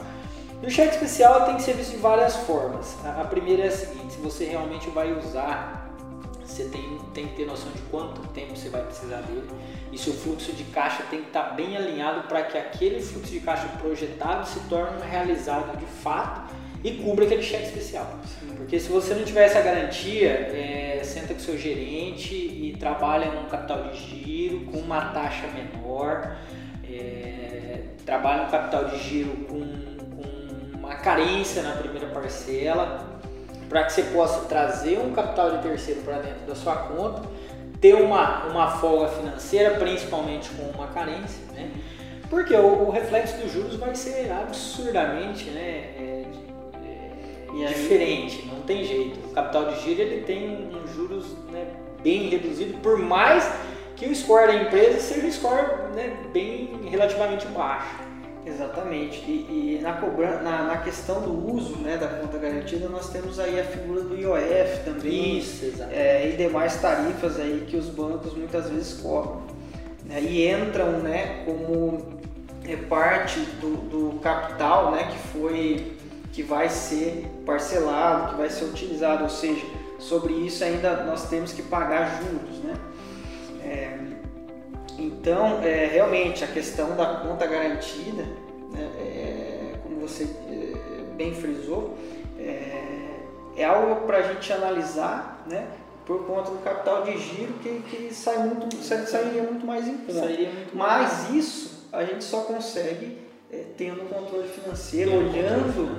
E 0.62 0.66
o 0.66 0.70
cheque 0.70 0.94
especial 0.94 1.46
tem 1.46 1.56
que 1.56 1.62
ser 1.62 1.74
visto 1.74 1.90
de 1.90 1.96
várias 1.96 2.36
formas. 2.36 2.96
A 3.04 3.24
primeira 3.24 3.64
é 3.64 3.68
a 3.68 3.72
seguinte: 3.72 4.14
se 4.14 4.20
você 4.20 4.44
realmente 4.44 4.88
vai 4.90 5.12
usar, 5.12 5.92
você 6.44 6.64
tem, 6.66 6.98
tem 7.12 7.26
que 7.26 7.34
ter 7.34 7.46
noção 7.46 7.72
de 7.72 7.82
quanto 7.82 8.20
tempo 8.28 8.56
você 8.56 8.68
vai 8.68 8.82
precisar 8.82 9.22
dele 9.22 9.48
e 9.92 9.98
seu 9.98 10.12
fluxo 10.12 10.52
de 10.52 10.64
caixa 10.64 11.02
tem 11.10 11.20
que 11.20 11.28
estar 11.28 11.42
tá 11.42 11.54
bem 11.54 11.76
alinhado 11.76 12.28
para 12.28 12.42
que 12.42 12.56
aquele 12.56 13.02
fluxo 13.02 13.30
de 13.30 13.40
caixa 13.40 13.68
projetado 13.80 14.46
se 14.46 14.60
torne 14.60 15.02
realizado 15.08 15.76
de 15.76 15.84
fato 15.84 16.52
e 16.84 16.92
cubra 16.92 17.24
aquele 17.24 17.42
cheque 17.42 17.64
especial. 17.64 18.06
Porque 18.56 18.78
se 18.78 18.88
você 18.88 19.14
não 19.14 19.24
tiver 19.24 19.44
essa 19.44 19.60
garantia, 19.60 20.30
é, 20.30 21.00
senta 21.04 21.34
com 21.34 21.40
seu 21.40 21.58
gerente 21.58 22.34
e 22.34 22.76
trabalha 22.78 23.30
num 23.32 23.48
capital 23.48 23.84
de 23.84 23.98
giro 23.98 24.60
com 24.60 24.78
uma 24.78 25.12
taxa 25.12 25.46
menor, 25.48 26.36
é, 26.84 27.80
trabalha 28.04 28.44
um 28.44 28.50
capital 28.50 28.86
de 28.86 28.98
giro 28.98 29.30
com, 29.48 29.60
com 29.60 29.71
uma 30.82 30.96
carência 30.96 31.62
na 31.62 31.76
primeira 31.76 32.08
parcela, 32.08 33.06
para 33.68 33.84
que 33.84 33.92
você 33.92 34.02
possa 34.02 34.46
trazer 34.46 34.98
um 34.98 35.12
capital 35.12 35.52
de 35.52 35.62
terceiro 35.62 36.00
para 36.02 36.18
dentro 36.18 36.46
da 36.46 36.54
sua 36.56 36.74
conta, 36.74 37.22
ter 37.80 37.94
uma, 37.94 38.46
uma 38.46 38.70
folga 38.72 39.08
financeira, 39.08 39.78
principalmente 39.78 40.50
com 40.50 40.64
uma 40.64 40.88
carência, 40.88 41.40
né? 41.54 41.70
Porque 42.28 42.54
o, 42.54 42.88
o 42.88 42.90
reflexo 42.90 43.36
dos 43.38 43.52
juros 43.52 43.76
vai 43.76 43.94
ser 43.94 44.30
absurdamente 44.32 45.50
né, 45.50 45.60
é, 45.60 46.24
e 47.54 47.66
diferente, 47.66 48.46
não 48.46 48.62
tem 48.62 48.84
jeito. 48.84 49.18
O 49.28 49.34
capital 49.34 49.66
de 49.66 49.80
giro 49.82 50.00
ele 50.00 50.22
tem 50.22 50.70
um 50.72 50.86
juros 50.94 51.36
né, 51.50 51.66
bem 52.02 52.28
reduzido, 52.28 52.78
por 52.78 52.98
mais 52.98 53.50
que 53.96 54.06
o 54.06 54.14
score 54.14 54.46
da 54.46 54.54
empresa 54.54 54.98
seja 54.98 55.26
um 55.26 55.30
score 55.30 55.94
né, 55.94 56.16
bem 56.32 56.80
relativamente 56.90 57.46
baixo. 57.48 58.01
Exatamente. 58.44 59.18
E, 59.20 59.78
e 59.78 59.82
na, 59.82 59.92
cobran 59.94 60.40
na, 60.42 60.64
na, 60.64 60.76
questão 60.78 61.20
do 61.20 61.54
uso 61.54 61.76
né, 61.78 61.96
da 61.96 62.08
conta 62.08 62.38
garantida, 62.38 62.88
nós 62.88 63.10
temos 63.10 63.38
aí 63.38 63.60
a 63.60 63.64
figura 63.64 64.02
do 64.02 64.16
IOF 64.16 64.84
também. 64.84 65.38
Isso, 65.38 65.64
é, 65.90 66.28
e 66.28 66.36
demais 66.36 66.80
tarifas 66.80 67.38
aí 67.38 67.64
que 67.68 67.76
os 67.76 67.88
bancos 67.88 68.34
muitas 68.34 68.68
vezes 68.68 69.00
cobram. 69.00 69.42
Né, 70.04 70.20
e 70.20 70.48
entram 70.50 70.98
né, 70.98 71.44
como 71.44 72.20
é, 72.66 72.76
parte 72.76 73.38
do, 73.60 73.76
do 73.88 74.18
capital 74.20 74.90
né, 74.90 75.08
que 75.12 75.18
foi 75.28 75.96
que 76.32 76.42
vai 76.42 76.68
ser 76.68 77.30
parcelado, 77.44 78.30
que 78.30 78.38
vai 78.38 78.48
ser 78.48 78.64
utilizado, 78.64 79.24
ou 79.24 79.28
seja, 79.28 79.64
sobre 79.98 80.32
isso 80.32 80.64
ainda 80.64 81.04
nós 81.04 81.28
temos 81.28 81.52
que 81.52 81.62
pagar 81.62 82.22
juros, 82.22 82.58
né? 82.60 82.74
É, 85.22 85.30
então, 85.30 85.62
é, 85.62 85.86
realmente, 85.86 86.42
a 86.42 86.48
questão 86.48 86.96
da 86.96 87.06
conta 87.16 87.46
garantida, 87.46 88.24
né, 88.72 88.90
é, 88.98 89.74
como 89.82 90.00
você 90.00 90.24
é, 90.24 91.14
bem 91.14 91.32
frisou, 91.34 91.96
é, 92.38 93.20
é 93.56 93.64
algo 93.64 94.06
para 94.06 94.18
a 94.18 94.22
gente 94.22 94.52
analisar, 94.52 95.44
né? 95.46 95.66
Por 96.04 96.26
conta 96.26 96.50
do 96.50 96.58
capital 96.58 97.04
de 97.04 97.16
giro 97.16 97.52
que, 97.62 97.80
que 97.82 98.12
sai 98.12 98.38
muito, 98.38 98.76
sairia 98.76 99.44
muito 99.44 99.64
mais 99.64 99.86
em 99.86 99.98
conta. 99.98 100.28
Mas 100.74 101.28
mais. 101.28 101.30
isso 101.30 101.86
a 101.92 102.04
gente 102.04 102.24
só 102.24 102.40
consegue 102.40 103.18
é, 103.52 103.64
tendo 103.76 104.02
um 104.02 104.08
controle 104.08 104.48
financeiro, 104.48 105.14
olhando 105.14 105.98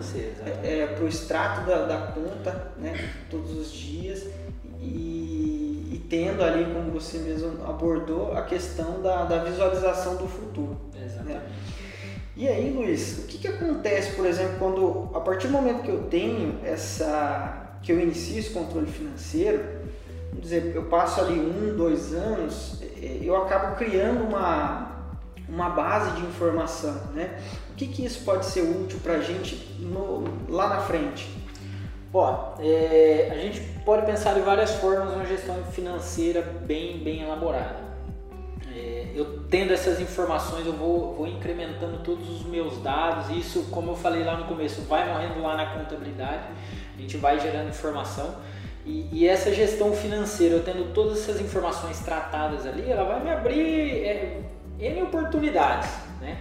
é, 0.64 0.82
é 0.82 0.88
para 0.88 1.06
o 1.06 1.08
extrato 1.08 1.66
da, 1.66 1.86
da, 1.86 2.08
conta 2.08 2.74
né, 2.78 3.14
todos 3.30 3.56
os 3.56 3.72
dias 3.72 4.26
e, 4.82 5.43
e, 6.14 6.26
tendo 6.26 6.44
ali, 6.44 6.66
como 6.72 6.92
você 6.92 7.18
mesmo 7.18 7.64
abordou, 7.68 8.38
a 8.38 8.44
questão 8.44 9.02
da, 9.02 9.26
da 9.26 9.44
visualização 9.44 10.16
do 10.18 10.28
futuro. 10.28 10.78
Né? 10.94 11.02
Exatamente. 11.06 11.40
Né? 11.40 11.52
E 12.36 12.48
aí, 12.48 12.72
Luiz, 12.72 13.20
o 13.20 13.28
que, 13.28 13.38
que 13.40 13.48
acontece, 13.48 14.16
por 14.16 14.26
exemplo, 14.26 14.56
quando 14.60 15.10
a 15.16 15.20
partir 15.20 15.48
do 15.48 15.54
momento 15.54 15.82
que 15.82 15.90
eu 15.90 16.04
tenho 16.04 16.60
essa, 16.64 17.78
que 17.82 17.92
eu 17.92 18.00
inicio 18.00 18.40
esse 18.40 18.52
controle 18.52 18.88
financeiro, 18.88 19.64
vamos 20.30 20.44
dizer, 20.44 20.72
eu 20.76 20.86
passo 20.86 21.22
ali 21.22 21.40
um, 21.40 21.76
dois 21.76 22.14
anos, 22.14 22.82
é, 23.02 23.20
eu 23.22 23.36
acabo 23.36 23.76
criando 23.76 24.24
uma 24.24 24.92
uma 25.48 25.70
base 25.70 26.12
de 26.20 26.26
informação, 26.26 26.96
né? 27.14 27.38
O 27.72 27.76
que, 27.76 27.86
que 27.88 28.06
isso 28.06 28.24
pode 28.24 28.46
ser 28.46 28.62
útil 28.62 28.98
para 29.04 29.16
a 29.16 29.20
gente 29.20 29.56
no, 29.80 30.24
lá 30.48 30.70
na 30.70 30.80
frente? 30.80 31.30
Ó, 32.14 32.54
é, 32.60 33.30
a 33.32 33.38
gente 33.38 33.60
pode 33.86 34.06
pensar 34.06 34.34
de 34.34 34.42
várias 34.42 34.72
formas 34.76 35.14
uma 35.14 35.26
gestão 35.26 35.64
financeira 35.66 36.42
bem, 36.42 37.00
bem 37.00 37.22
elaborada. 37.22 37.82
É, 38.76 39.12
eu 39.14 39.44
tendo 39.50 39.72
essas 39.72 40.00
informações, 40.00 40.66
eu 40.66 40.74
vou, 40.74 41.14
vou 41.14 41.28
incrementando 41.28 42.00
todos 42.00 42.30
os 42.30 42.46
meus 42.46 42.82
dados. 42.82 43.36
Isso, 43.36 43.68
como 43.70 43.92
eu 43.92 43.96
falei 43.96 44.24
lá 44.24 44.38
no 44.38 44.46
começo, 44.46 44.82
vai 44.84 45.08
morrendo 45.08 45.42
lá 45.42 45.56
na 45.56 45.66
contabilidade. 45.68 46.44
A 46.98 47.02
gente 47.02 47.18
vai 47.18 47.40
gerando 47.40 47.70
informação. 47.70 48.36
E, 48.86 49.08
e, 49.12 49.28
essa 49.28 49.54
gestão 49.54 49.94
financeira, 49.94 50.56
eu 50.56 50.64
tendo 50.64 50.94
todas 50.94 51.20
essas 51.20 51.40
informações 51.40 52.00
tratadas 52.00 52.66
ali, 52.66 52.92
ela 52.92 53.06
vai 53.06 53.24
me 53.24 53.32
abrir 53.32 54.04
é, 54.04 54.42
N 54.80 55.04
oportunidades, 55.04 55.90
né? 56.20 56.38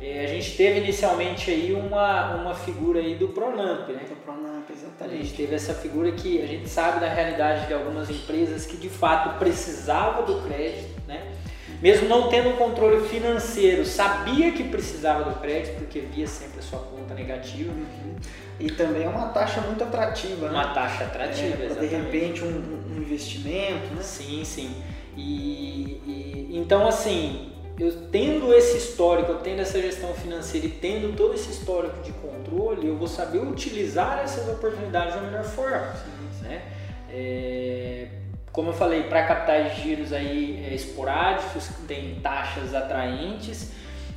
É, 0.00 0.24
a 0.24 0.26
gente 0.26 0.56
teve 0.56 0.80
inicialmente 0.80 1.50
aí 1.50 1.72
uma, 1.72 2.34
uma 2.36 2.54
figura 2.54 3.00
aí 3.00 3.14
do 3.14 3.28
Pronamp, 3.28 3.88
né? 3.88 4.02
Do 4.08 4.16
Pronamp, 4.16 4.68
exatamente. 4.70 5.20
A 5.20 5.22
gente 5.22 5.34
teve 5.34 5.54
essa 5.54 5.74
figura 5.74 6.12
que 6.12 6.42
a 6.42 6.46
gente 6.46 6.68
sabe 6.68 7.00
da 7.00 7.08
realidade 7.08 7.66
de 7.66 7.72
algumas 7.72 8.10
empresas 8.10 8.66
que 8.66 8.76
de 8.76 8.90
fato 8.90 9.38
precisava 9.38 10.22
do 10.22 10.42
crédito, 10.42 11.00
né? 11.06 11.32
Mesmo 11.80 12.08
não 12.08 12.28
tendo 12.28 12.50
um 12.50 12.56
controle 12.56 13.06
financeiro, 13.08 13.84
sabia 13.84 14.52
que 14.52 14.64
precisava 14.64 15.30
do 15.30 15.40
crédito 15.40 15.78
porque 15.78 16.00
via 16.00 16.26
sempre 16.26 16.60
a 16.60 16.62
sua 16.62 16.78
conta 16.78 17.14
negativa. 17.14 17.72
Uhum. 17.72 18.16
E 18.58 18.70
também 18.70 19.04
é 19.04 19.08
uma 19.08 19.28
taxa 19.28 19.60
muito 19.60 19.84
atrativa, 19.84 20.46
né? 20.46 20.52
Uma 20.52 20.72
taxa 20.72 21.04
atrativa, 21.04 21.62
é, 21.62 21.68
De 21.68 21.86
repente 21.86 22.42
um, 22.42 22.48
um, 22.48 22.96
investimento, 22.96 23.94
né? 23.94 24.02
Sim, 24.02 24.42
sim. 24.44 24.70
E, 25.16 26.00
e 26.06 26.50
então 26.52 26.86
assim, 26.86 27.52
eu 27.78 28.08
tendo 28.10 28.54
esse 28.54 28.78
histórico, 28.78 29.32
eu 29.32 29.38
tendo 29.38 29.60
essa 29.60 29.80
gestão 29.80 30.14
financeira 30.14 30.66
e 30.66 30.70
tendo 30.70 31.14
todo 31.14 31.34
esse 31.34 31.50
histórico 31.50 32.02
de 32.02 32.12
controle, 32.12 32.88
eu 32.88 32.96
vou 32.96 33.06
saber 33.06 33.38
utilizar 33.38 34.20
essas 34.20 34.48
oportunidades 34.48 35.14
da 35.14 35.20
melhor 35.20 35.44
forma. 35.44 35.94
Né? 36.42 36.62
É, 37.10 38.08
como 38.50 38.70
eu 38.70 38.72
falei, 38.72 39.02
para 39.04 39.26
capitais 39.26 39.76
de 39.76 39.82
giros 39.82 40.12
aí 40.12 40.64
é, 40.66 40.74
esporádicos, 40.74 41.68
tem 41.86 42.18
taxas 42.20 42.74
atraentes, 42.74 43.72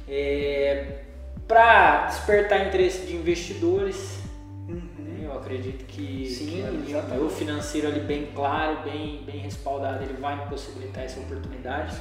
é, 0.08 1.02
para 1.46 2.06
despertar 2.06 2.66
interesse 2.66 3.06
de 3.06 3.16
investidores. 3.16 4.20
Uhum. 4.70 5.20
Eu 5.22 5.34
acredito 5.34 5.84
que, 5.86 6.30
Sim, 6.30 6.64
que 6.86 7.16
o 7.18 7.30
financeiro 7.30 7.88
ali 7.88 8.00
bem 8.00 8.30
claro, 8.34 8.84
bem, 8.84 9.22
bem 9.26 9.40
respaldado, 9.40 10.04
ele 10.04 10.14
vai 10.14 10.38
me 10.38 10.50
possibilitar 10.50 11.04
essa 11.04 11.20
oportunidade. 11.20 11.98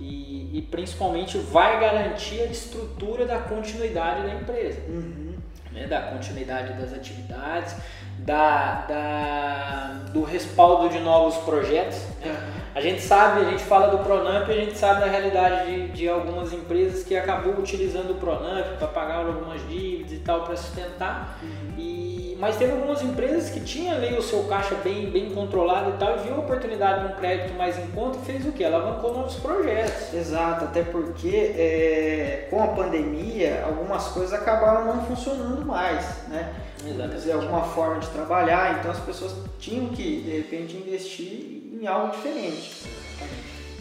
E, 0.00 0.58
e, 0.58 0.62
principalmente 0.62 1.36
vai 1.36 1.78
garantir 1.78 2.40
a 2.40 2.46
estrutura 2.46 3.26
da 3.26 3.38
continuidade 3.38 4.22
da 4.22 4.34
empresa. 4.34 4.80
Uhum. 4.88 5.34
Né, 5.72 5.86
da 5.86 6.00
continuidade 6.00 6.72
das 6.72 6.92
atividades, 6.92 7.76
da, 8.18 8.86
da, 8.88 10.02
do 10.12 10.24
respaldo 10.24 10.88
de 10.88 10.98
novos 10.98 11.36
projetos. 11.44 11.98
Né? 12.20 12.34
A 12.74 12.80
gente 12.80 13.00
sabe, 13.02 13.42
a 13.42 13.50
gente 13.50 13.62
fala 13.62 13.88
do 13.88 13.98
Pronamp, 13.98 14.48
a 14.48 14.52
gente 14.52 14.76
sabe 14.76 15.00
da 15.00 15.06
realidade 15.06 15.66
de, 15.66 15.88
de 15.88 16.08
algumas 16.08 16.52
empresas 16.52 17.04
que 17.04 17.16
acabou 17.16 17.54
utilizando 17.58 18.12
o 18.12 18.14
Pronamp 18.14 18.78
para 18.78 18.88
pagar 18.88 19.26
algumas 19.26 19.60
dívidas 19.68 20.12
e 20.12 20.18
tal 20.18 20.42
para 20.42 20.56
sustentar. 20.56 21.38
Uhum. 21.42 21.74
E, 21.78 22.19
mas 22.40 22.56
teve 22.56 22.72
algumas 22.72 23.02
empresas 23.02 23.50
que 23.50 23.60
tinham 23.60 23.94
ali 23.94 24.16
o 24.16 24.22
seu 24.22 24.44
caixa 24.44 24.74
bem, 24.76 25.10
bem 25.10 25.30
controlado 25.30 25.90
e 25.90 25.92
tal, 25.98 26.16
e 26.16 26.20
viu 26.20 26.34
a 26.34 26.38
oportunidade 26.38 27.06
de 27.06 27.12
um 27.12 27.16
crédito 27.16 27.54
mais 27.54 27.78
em 27.78 27.86
conta 27.88 28.18
e 28.18 28.24
fez 28.24 28.46
o 28.46 28.52
que? 28.52 28.64
Alavancou 28.64 29.14
novos 29.14 29.34
projetos. 29.34 30.14
Exato, 30.14 30.64
até 30.64 30.82
porque 30.82 31.28
é, 31.28 32.48
com 32.50 32.62
a 32.62 32.68
pandemia 32.68 33.62
algumas 33.66 34.08
coisas 34.08 34.32
acabaram 34.32 34.86
não 34.86 35.04
funcionando 35.04 35.64
mais, 35.66 36.04
né? 36.28 36.52
Exatamente. 36.84 37.30
alguma 37.30 37.62
forma 37.62 38.00
de 38.00 38.08
trabalhar, 38.08 38.78
então 38.78 38.90
as 38.90 39.00
pessoas 39.00 39.34
tinham 39.58 39.88
que, 39.88 40.22
de 40.22 40.30
repente, 40.30 40.76
investir 40.76 41.62
em 41.78 41.86
algo 41.86 42.12
diferente. 42.12 42.88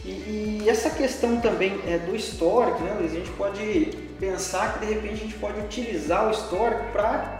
E, 0.04 0.62
e 0.64 0.70
essa 0.70 0.90
questão 0.90 1.40
também 1.40 1.80
é, 1.88 1.98
do 1.98 2.16
histórico, 2.16 2.84
né, 2.84 2.96
Luiz? 3.00 3.12
A 3.12 3.16
gente 3.16 3.32
pode 3.32 3.86
pensar 4.20 4.74
que, 4.74 4.86
de 4.86 4.94
repente, 4.94 5.14
a 5.14 5.18
gente 5.18 5.36
pode 5.36 5.60
utilizar 5.60 6.28
o 6.28 6.32
histórico 6.32 6.84
para, 6.92 7.39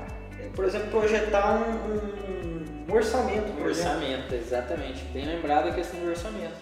por 0.56 0.66
exemplo, 0.66 0.90
projetar 0.90 1.56
um, 1.56 2.90
um, 2.90 2.94
orçamento. 2.94 3.52
Um 3.60 3.64
orçamento, 3.64 4.34
exatamente. 4.36 5.04
Bem 5.14 5.26
lembrado 5.26 5.70
a 5.70 5.72
questão 5.72 6.00
do 6.00 6.10
orçamento. 6.10 6.56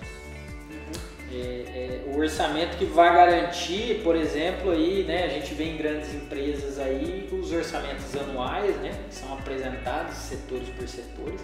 É, 1.32 1.36
é, 1.36 2.04
o 2.08 2.18
orçamento 2.18 2.78
que 2.78 2.86
vai 2.86 3.14
garantir, 3.14 4.02
por 4.02 4.16
exemplo, 4.16 4.72
aí, 4.72 5.04
né, 5.04 5.26
a 5.26 5.28
gente 5.28 5.54
vê 5.54 5.66
em 5.66 5.78
grandes 5.78 6.14
empresas 6.14 6.80
aí 6.80 7.28
os 7.32 7.52
orçamentos 7.52 8.16
anuais, 8.16 8.76
né, 8.78 8.92
que 9.10 9.16
são 9.16 9.34
apresentados 9.34 10.16
setores 10.16 10.70
por 10.70 10.88
setores, 10.88 11.42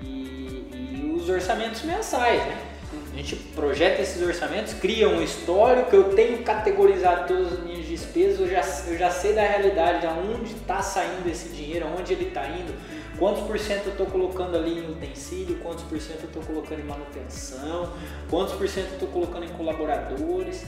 e, 0.00 0.04
e 0.04 1.14
os 1.16 1.28
orçamentos 1.30 1.82
mensais, 1.82 2.44
né. 2.44 2.77
A 3.12 3.16
gente 3.16 3.36
projeta 3.36 4.00
esses 4.00 4.22
orçamentos, 4.22 4.74
cria 4.74 5.08
um 5.08 5.22
histórico, 5.22 5.94
eu 5.94 6.14
tenho 6.14 6.42
categorizado 6.42 7.26
todas 7.26 7.52
as 7.52 7.60
minhas 7.64 7.86
despesas, 7.86 8.40
eu 8.40 8.48
já, 8.48 8.62
eu 8.86 8.96
já 8.96 9.10
sei 9.10 9.34
da 9.34 9.42
realidade, 9.42 10.00
de 10.00 10.06
onde 10.06 10.52
está 10.52 10.80
saindo 10.80 11.28
esse 11.28 11.48
dinheiro, 11.50 11.86
aonde 11.86 12.12
ele 12.12 12.28
está 12.28 12.48
indo, 12.48 12.74
Quantos 13.18 13.42
por 13.42 13.58
cento 13.58 13.86
eu 13.86 13.92
estou 13.92 14.06
colocando 14.06 14.56
ali 14.56 14.78
em 14.78 14.90
utensílio, 14.92 15.58
quantos 15.58 15.82
por 15.84 16.00
cento 16.00 16.20
eu 16.20 16.26
estou 16.26 16.42
colocando 16.42 16.78
em 16.78 16.84
manutenção, 16.84 17.92
quantos 18.30 18.54
por 18.54 18.68
cento 18.68 18.86
eu 18.86 18.92
estou 18.94 19.08
colocando 19.08 19.44
em 19.44 19.48
colaboradores. 19.48 20.64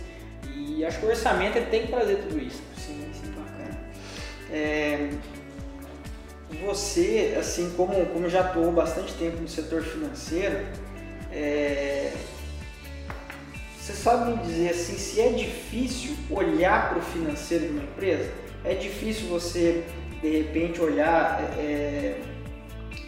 E 0.53 0.85
acho 0.85 0.99
que 0.99 1.07
o 1.07 1.09
orçamento 1.11 1.65
tem 1.71 1.83
que 1.83 1.93
trazer 1.93 2.17
tudo 2.17 2.41
isso. 2.41 2.61
Sim, 2.77 3.09
sim, 3.13 3.31
bacana. 3.31 3.79
É, 4.51 5.11
você, 6.67 7.37
assim 7.39 7.73
como, 7.77 8.05
como 8.07 8.29
já 8.29 8.41
atuou 8.41 8.73
bastante 8.73 9.13
tempo 9.15 9.41
no 9.41 9.49
setor 9.49 9.83
financeiro, 9.83 10.67
é, 11.33 12.13
você 13.79 13.93
sabe 13.93 14.33
me 14.33 14.39
dizer 14.45 14.71
assim, 14.71 14.97
se 14.97 15.21
é 15.21 15.31
difícil 15.31 16.17
olhar 16.31 16.91
para 16.91 16.99
o 16.99 17.03
financeiro 17.03 17.67
de 17.67 17.73
uma 17.73 17.83
empresa? 17.83 18.31
É 18.65 18.75
difícil 18.75 19.27
você, 19.29 19.85
de 20.21 20.29
repente, 20.29 20.81
olhar 20.81 21.41
é, 21.59 22.21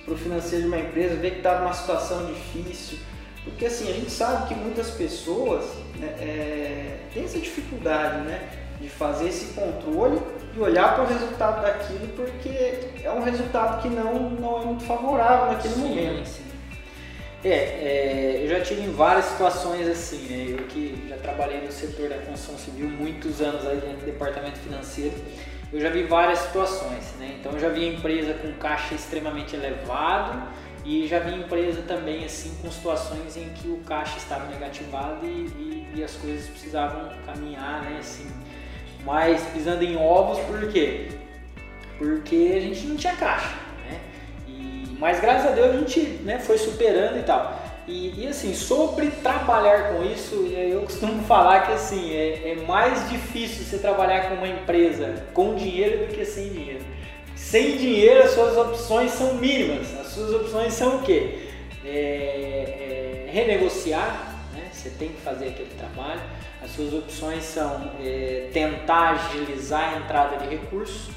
para 0.05 0.15
o 0.15 0.17
financeiro 0.17 0.63
de 0.63 0.69
uma 0.69 0.79
empresa, 0.79 1.15
ver 1.17 1.33
que 1.33 1.37
está 1.39 1.61
numa 1.61 1.73
situação 1.73 2.27
difícil. 2.27 2.99
Porque 3.45 3.67
assim, 3.67 3.91
a 3.91 3.93
gente 3.93 4.11
sabe 4.11 4.49
que 4.49 4.55
muitas 4.55 4.91
pessoas 4.91 5.65
né, 5.99 6.09
é, 6.21 6.99
têm 7.13 7.25
essa 7.25 7.39
dificuldade 7.39 8.23
né, 8.27 8.49
de 8.81 8.89
fazer 8.89 9.29
esse 9.29 9.53
controle 9.55 10.21
e 10.57 10.61
olhar 10.61 10.95
para 10.95 11.05
o 11.05 11.07
resultado 11.07 11.63
daquilo 11.63 12.09
porque 12.15 12.49
é 13.03 13.11
um 13.11 13.23
resultado 13.23 13.83
que 13.83 13.89
não, 13.89 14.31
não 14.31 14.63
é 14.63 14.65
muito 14.65 14.85
favorável 14.85 15.53
naquele 15.53 15.75
sim, 15.75 15.81
momento. 15.81 16.27
Sim. 16.29 16.52
É, 17.45 17.49
é, 17.49 18.41
eu 18.45 18.49
já 18.49 18.61
tive 18.61 18.83
em 18.83 18.93
várias 18.93 19.25
situações 19.27 19.89
assim, 19.89 20.29
né? 20.29 20.47
Eu 20.49 20.67
que 20.67 21.07
já 21.09 21.17
trabalhei 21.17 21.61
no 21.61 21.73
setor 21.73 22.09
da 22.09 22.19
construção 22.19 22.57
civil 22.57 22.89
muitos 22.89 23.41
anos 23.41 23.67
aí 23.67 23.79
dentro 23.79 23.99
do 23.99 24.07
departamento 24.07 24.59
financeiro 24.61 25.15
eu 25.73 25.81
já 25.81 25.89
vi 25.89 26.03
várias 26.03 26.39
situações, 26.41 27.15
né? 27.19 27.37
Então 27.41 27.53
eu 27.53 27.59
já 27.59 27.71
vi 27.71 27.89
empresa 27.89 28.35
com 28.35 28.53
caixa 28.53 28.95
extremamente 28.95 29.57
elevado 29.57 30.43
e 30.85 31.07
já 31.07 31.19
vi 31.19 31.35
empresa 31.35 31.81
também 31.83 32.27
assim 32.27 32.55
com 32.61 32.71
situações 32.71 33.39
em 33.39 33.49
que 33.55 33.69
o 33.69 33.79
caixa 33.79 34.19
estava 34.19 34.47
negativado 34.51 35.25
e, 35.25 35.29
e, 35.29 35.93
e 35.97 36.05
as 36.05 36.15
coisas 36.17 36.47
precisavam 36.51 37.09
caminhar, 37.25 37.83
né? 37.85 37.97
Assim, 37.99 38.27
mas 39.03 39.43
pisando 39.55 39.83
em 39.83 39.97
ovos, 39.97 40.39
por 40.41 40.71
quê? 40.71 41.09
Porque 41.97 42.53
a 42.55 42.61
gente 42.61 42.87
não 42.87 42.97
tinha 42.97 43.17
caixa, 43.17 43.57
mas 45.03 45.21
graças 45.21 45.51
a 45.51 45.51
Deus 45.51 45.75
a 45.75 45.79
gente 45.79 46.01
né, 46.23 46.39
foi 46.39 46.57
superando 46.57 47.19
e 47.19 47.25
tal. 47.25 47.61
E, 47.89 48.23
e, 48.23 48.29
assim, 48.29 48.55
sobre 48.55 49.11
trabalhar 49.11 49.93
com 49.93 50.05
isso, 50.05 50.47
eu 50.47 50.83
costumo 50.83 51.21
falar 51.27 51.67
que 51.67 51.73
assim, 51.73 52.15
é, 52.15 52.53
é, 52.53 52.65
mais 52.69 53.11
difícil 53.11 53.65
você 53.65 53.79
trabalhar 53.79 54.29
com 54.29 54.37
uma 54.37 54.47
empresa 54.47 55.27
com 55.35 55.57
dinheiro 55.57 56.07
do 56.07 56.15
que 56.15 56.25
sem 56.25 56.51
dinheiro. 56.51 56.85
Sem 57.35 57.77
dinheiro 57.77 58.23
as 58.23 58.31
suas 58.31 58.57
opções 58.57 59.11
são 59.11 59.35
mínimas. 59.35 59.93
As 59.99 60.07
suas 60.07 60.33
opções 60.35 60.73
são 60.73 60.99
o 60.99 61.03
quê? 61.03 61.49
É, 61.85 63.27
é, 63.27 63.31
renegociar, 63.33 64.37
né? 64.55 64.69
você 64.71 64.89
tem 64.91 65.09
que 65.09 65.21
fazer 65.21 65.49
aquele 65.49 65.75
trabalho. 65.77 66.21
As 66.63 66.71
suas 66.71 66.95
opções 66.95 67.43
são 67.43 67.91
é, 68.01 68.51
tentar 68.53 69.15
agilizar 69.15 69.95
a 69.95 69.99
entrada 69.99 70.37
de 70.37 70.47
recursos. 70.47 71.09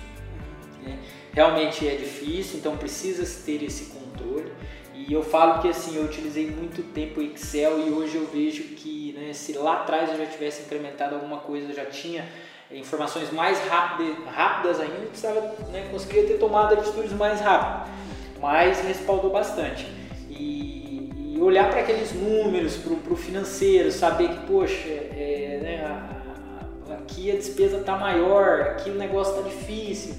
Né? 0.82 0.98
Realmente 1.36 1.86
é 1.86 1.96
difícil, 1.96 2.60
então 2.60 2.78
precisa 2.78 3.26
ter 3.46 3.62
esse 3.62 3.88
controle. 3.88 4.54
E 4.94 5.12
eu 5.12 5.22
falo 5.22 5.62
que 5.62 5.68
assim, 5.68 5.98
eu 5.98 6.04
utilizei 6.04 6.50
muito 6.50 6.82
tempo 6.94 7.22
Excel 7.22 7.78
e 7.86 7.92
hoje 7.92 8.16
eu 8.16 8.26
vejo 8.26 8.64
que 8.76 9.14
né, 9.18 9.34
se 9.34 9.52
lá 9.52 9.82
atrás 9.82 10.10
eu 10.10 10.18
já 10.18 10.26
tivesse 10.28 10.62
incrementado 10.62 11.14
alguma 11.14 11.40
coisa, 11.40 11.68
eu 11.68 11.76
já 11.76 11.86
tinha 11.86 12.26
informações 12.72 13.34
mais 13.34 13.60
rápidas, 13.68 14.16
rápidas 14.34 14.80
ainda, 14.80 14.96
eu 14.96 15.08
precisava, 15.10 15.42
né, 15.74 15.90
conseguia 15.92 16.26
ter 16.26 16.38
tomado 16.40 16.74
atitudes 16.74 17.12
mais 17.12 17.42
rápidas, 17.42 17.94
mas 18.42 18.80
respaldou 18.80 19.30
bastante. 19.30 19.86
E, 20.30 21.10
e 21.36 21.38
olhar 21.42 21.70
para 21.70 21.82
aqueles 21.82 22.14
números, 22.14 22.78
para 22.78 23.14
o 23.14 23.18
financeiro, 23.18 23.92
saber 23.92 24.30
que, 24.30 24.48
poxa, 24.48 24.88
é, 24.88 25.60
né, 25.62 25.86
a, 25.86 26.94
a, 26.94 26.96
aqui 26.96 27.30
a 27.30 27.36
despesa 27.36 27.78
está 27.78 27.98
maior, 27.98 28.62
aqui 28.62 28.90
o 28.90 28.96
negócio 28.96 29.36
está 29.36 29.50
difícil. 29.50 30.16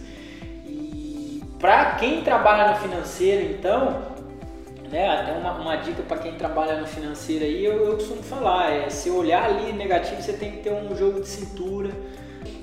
Para 1.58 1.94
quem 1.96 2.22
trabalha 2.22 2.72
no 2.72 2.76
financeiro, 2.76 3.52
então, 3.52 4.02
né, 4.90 5.08
até 5.08 5.32
uma, 5.32 5.52
uma 5.52 5.76
dica 5.76 6.02
para 6.02 6.18
quem 6.18 6.34
trabalha 6.34 6.80
no 6.80 6.86
financeiro 6.86 7.44
aí, 7.44 7.64
eu, 7.64 7.86
eu 7.86 7.94
costumo 7.94 8.22
falar, 8.22 8.70
é 8.72 8.90
se 8.90 9.10
olhar 9.10 9.44
ali 9.44 9.72
negativo, 9.72 10.20
você 10.20 10.34
tem 10.34 10.52
que 10.52 10.58
ter 10.58 10.72
um 10.72 10.94
jogo 10.94 11.20
de 11.20 11.28
cintura, 11.28 11.90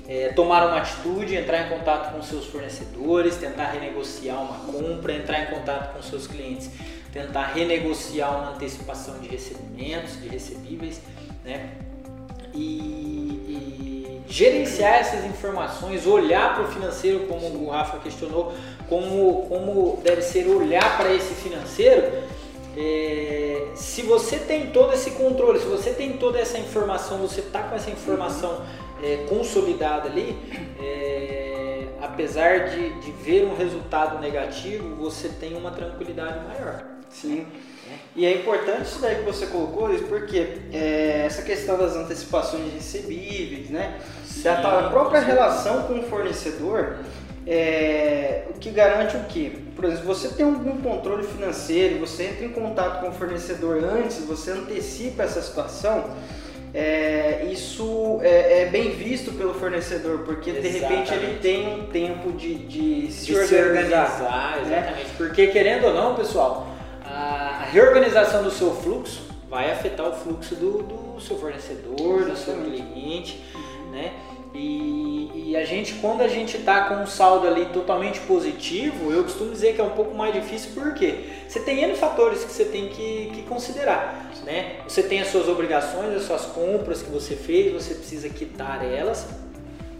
é, 0.06 0.28
tomar 0.28 0.66
uma 0.66 0.78
atitude, 0.78 1.34
entrar 1.34 1.66
em 1.66 1.68
contato 1.76 2.14
com 2.14 2.22
seus 2.22 2.46
fornecedores, 2.46 3.36
tentar 3.36 3.66
renegociar 3.66 4.40
uma 4.40 4.72
compra, 4.72 5.14
entrar 5.14 5.42
em 5.42 5.46
contato 5.46 5.94
com 5.94 6.02
seus 6.02 6.26
clientes, 6.26 6.70
tentar 7.12 7.46
renegociar 7.46 8.38
uma 8.38 8.50
antecipação 8.54 9.18
de 9.18 9.28
recebimentos, 9.28 10.20
de 10.20 10.28
recebíveis, 10.28 11.00
né? 11.44 11.70
E, 12.52 12.68
e 13.48 13.93
gerenciar 14.34 14.94
essas 14.94 15.24
informações, 15.24 16.08
olhar 16.08 16.56
para 16.56 16.64
o 16.64 16.66
financeiro, 16.66 17.20
como 17.28 17.46
o 17.64 17.70
Rafa 17.70 17.98
questionou, 17.98 18.52
como, 18.88 19.46
como 19.46 20.00
deve 20.02 20.22
ser 20.22 20.48
olhar 20.48 20.96
para 20.96 21.14
esse 21.14 21.34
financeiro, 21.34 22.02
é, 22.76 23.68
se 23.76 24.02
você 24.02 24.36
tem 24.36 24.72
todo 24.72 24.92
esse 24.92 25.12
controle, 25.12 25.60
se 25.60 25.66
você 25.66 25.90
tem 25.90 26.14
toda 26.14 26.40
essa 26.40 26.58
informação, 26.58 27.18
você 27.18 27.42
está 27.42 27.62
com 27.62 27.76
essa 27.76 27.92
informação 27.92 28.60
é, 29.04 29.24
consolidada 29.28 30.08
ali, 30.08 30.36
é, 30.82 31.43
apesar 32.00 32.70
de, 32.70 33.00
de 33.00 33.10
ver 33.12 33.44
um 33.46 33.56
resultado 33.56 34.20
negativo, 34.20 34.94
você 34.96 35.28
tem 35.28 35.56
uma 35.56 35.70
tranquilidade 35.70 36.44
maior. 36.46 36.84
Sim. 37.10 37.46
E 38.16 38.24
é 38.24 38.34
importante 38.34 38.82
isso 38.82 39.00
daí 39.00 39.16
que 39.16 39.22
você 39.22 39.46
colocou, 39.46 39.88
porque 40.08 40.58
é, 40.72 41.24
essa 41.26 41.42
questão 41.42 41.76
das 41.76 41.94
antecipações 41.94 42.72
recebíveis, 42.72 43.70
né? 43.70 44.00
Da 44.44 44.88
própria 44.90 45.20
relação 45.20 45.82
com 45.84 46.00
o 46.00 46.02
fornecedor, 46.04 46.98
é, 47.46 48.46
o 48.50 48.58
que 48.58 48.70
garante 48.70 49.16
o 49.16 49.24
quê? 49.24 49.52
Por 49.76 49.84
exemplo, 49.84 50.06
você 50.06 50.28
tem 50.28 50.46
algum 50.46 50.80
controle 50.80 51.24
financeiro, 51.26 51.98
você 51.98 52.24
entra 52.24 52.46
em 52.46 52.50
contato 52.50 53.00
com 53.00 53.08
o 53.08 53.12
fornecedor 53.12 53.82
antes, 53.84 54.18
você 54.24 54.52
antecipa 54.52 55.24
essa 55.24 55.42
situação, 55.42 56.04
é, 56.74 57.46
isso 57.52 58.18
é, 58.20 58.62
é, 58.62 58.66
bem 58.66 58.90
visto 58.90 59.30
pelo 59.32 59.54
fornecedor, 59.54 60.24
porque 60.24 60.50
exatamente. 60.50 60.72
de 60.72 60.80
repente 60.80 61.14
ele 61.14 61.38
tem 61.38 61.72
um 61.72 61.86
tempo 61.86 62.32
de, 62.32 62.54
de 62.56 63.12
se 63.12 63.26
de 63.26 63.36
organizar. 63.36 64.10
Se 64.10 64.22
organizar 64.22 64.66
né? 64.66 64.78
Exatamente. 64.78 65.10
Porque 65.16 65.46
querendo 65.46 65.84
ou 65.86 65.94
não, 65.94 66.16
pessoal, 66.16 66.66
a 67.04 67.68
reorganização 67.70 68.42
do 68.42 68.50
seu 68.50 68.74
fluxo 68.74 69.22
vai 69.48 69.70
afetar 69.70 70.08
o 70.08 70.12
fluxo 70.14 70.56
do, 70.56 70.82
do 70.82 71.20
seu 71.20 71.38
fornecedor, 71.38 72.22
exatamente. 72.22 72.30
do 72.30 72.36
seu 72.36 72.54
cliente, 72.56 73.44
né? 73.92 74.12
E, 74.54 75.30
e, 75.34 75.56
a 75.56 75.64
gente, 75.64 75.94
quando 75.94 76.20
a 76.20 76.28
gente 76.28 76.56
está 76.56 76.84
com 76.84 77.02
um 77.02 77.06
saldo 77.06 77.46
ali 77.46 77.66
totalmente 77.66 78.20
positivo, 78.20 79.10
eu 79.10 79.24
costumo 79.24 79.50
dizer 79.50 79.74
que 79.74 79.80
é 79.80 79.84
um 79.84 79.90
pouco 79.90 80.14
mais 80.14 80.32
difícil 80.32 80.70
porque 80.74 81.18
você 81.48 81.58
tem 81.58 81.82
N 81.82 81.94
fatores 81.96 82.44
que 82.44 82.52
você 82.52 82.64
tem 82.64 82.88
que, 82.88 83.32
que 83.34 83.42
considerar. 83.42 84.30
Né? 84.44 84.76
Você 84.86 85.02
tem 85.02 85.20
as 85.20 85.28
suas 85.28 85.48
obrigações, 85.48 86.14
as 86.14 86.22
suas 86.22 86.42
compras 86.46 87.02
que 87.02 87.10
você 87.10 87.34
fez, 87.34 87.72
você 87.72 87.94
precisa 87.94 88.28
quitar 88.28 88.84
elas. 88.84 89.26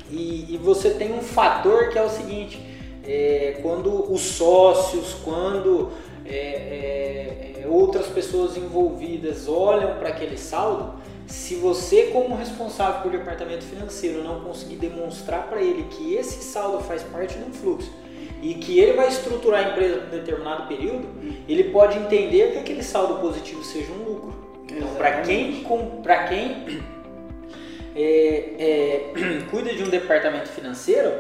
E, 0.09 0.55
e 0.55 0.59
você 0.59 0.91
tem 0.91 1.13
um 1.13 1.23
fator 1.23 1.89
que 1.89 1.99
é 1.99 2.03
o 2.03 2.11
seguinte: 2.11 2.61
é, 3.05 3.59
quando 3.61 4.13
os 4.13 4.21
sócios, 4.21 5.15
quando 5.25 5.91
é, 6.25 6.37
é, 6.37 7.63
é 7.63 7.67
outras 7.67 8.07
pessoas 8.07 8.57
envolvidas 8.57 9.49
olham 9.49 9.97
para 9.97 10.11
aquele 10.11 10.37
saldo, 10.37 10.95
se 11.27 11.55
você, 11.57 12.07
como 12.07 12.35
responsável 12.35 13.03
por 13.03 13.11
departamento 13.11 13.65
financeiro, 13.65 14.23
não 14.23 14.41
conseguir 14.41 14.77
demonstrar 14.77 15.49
para 15.49 15.61
ele 15.61 15.85
que 15.85 16.15
esse 16.15 16.43
saldo 16.45 16.83
faz 16.85 17.03
parte 17.03 17.39
de 17.39 17.45
um 17.45 17.53
fluxo 17.53 17.91
e 18.43 18.55
que 18.55 18.79
ele 18.79 18.93
vai 18.93 19.09
estruturar 19.09 19.67
a 19.67 19.71
empresa 19.71 20.01
por 20.01 20.07
um 20.07 20.19
determinado 20.19 20.69
período, 20.69 21.09
ele 21.49 21.65
pode 21.65 21.99
entender 21.99 22.53
que 22.53 22.59
aquele 22.59 22.83
saldo 22.83 23.21
positivo 23.21 23.65
seja 23.65 23.91
um 23.93 24.05
lucro. 24.05 24.35
Então, 24.71 24.95
para 24.97 25.23
quem, 25.23 25.65
para 26.03 26.25
quem 26.29 26.83
é, 27.97 28.55
é, 28.59 29.13
cuida 29.51 29.75
de 29.75 29.83
um 29.83 29.89
departamento 29.89 30.51
financeiro, 30.51 31.17